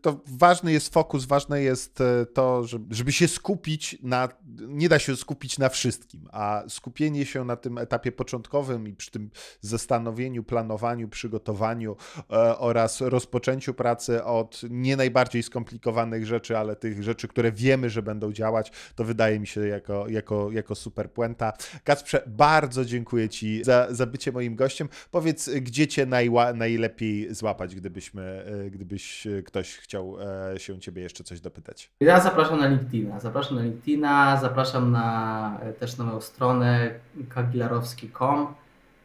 [0.03, 4.29] To ważny jest fokus, ważne jest e, to, żeby się skupić na.
[4.69, 9.11] Nie da się skupić na wszystkim, a skupienie się na tym etapie początkowym i przy
[9.11, 9.31] tym
[9.61, 17.29] zastanowieniu, planowaniu, przygotowaniu e, oraz rozpoczęciu pracy od nie najbardziej skomplikowanych rzeczy, ale tych rzeczy,
[17.29, 21.53] które wiemy, że będą działać, to wydaje mi się jako, jako, jako super puenta.
[21.85, 24.89] Kacprze, bardzo dziękuję Ci za, za bycie moim gościem.
[25.11, 28.23] Powiedz, gdzie Cię najła, najlepiej złapać, gdybyśmy,
[28.67, 30.17] e, gdybyś ktoś chciał chciał
[30.55, 31.91] e, się Ciebie jeszcze coś dopytać.
[32.01, 33.21] Ja zapraszam na LinkedIna.
[33.21, 36.95] Zapraszam na LinkedIna, zapraszam na e, też na moją stronę
[37.29, 38.55] kagilarowski.com,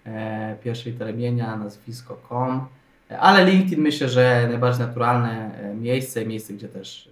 [0.05, 2.67] e, pierwsze litery nazwisko.com,
[3.19, 7.09] ale LinkedIn myślę, że najbardziej naturalne miejsce, miejsce, gdzie też.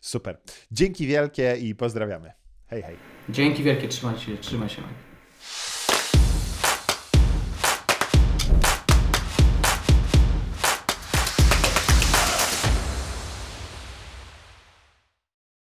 [0.00, 0.40] Super.
[0.72, 2.32] Dzięki wielkie i pozdrawiamy.
[2.66, 2.96] Hej, hej.
[3.28, 4.82] Dzięki wielkie, trzymaj się, trzymaj się.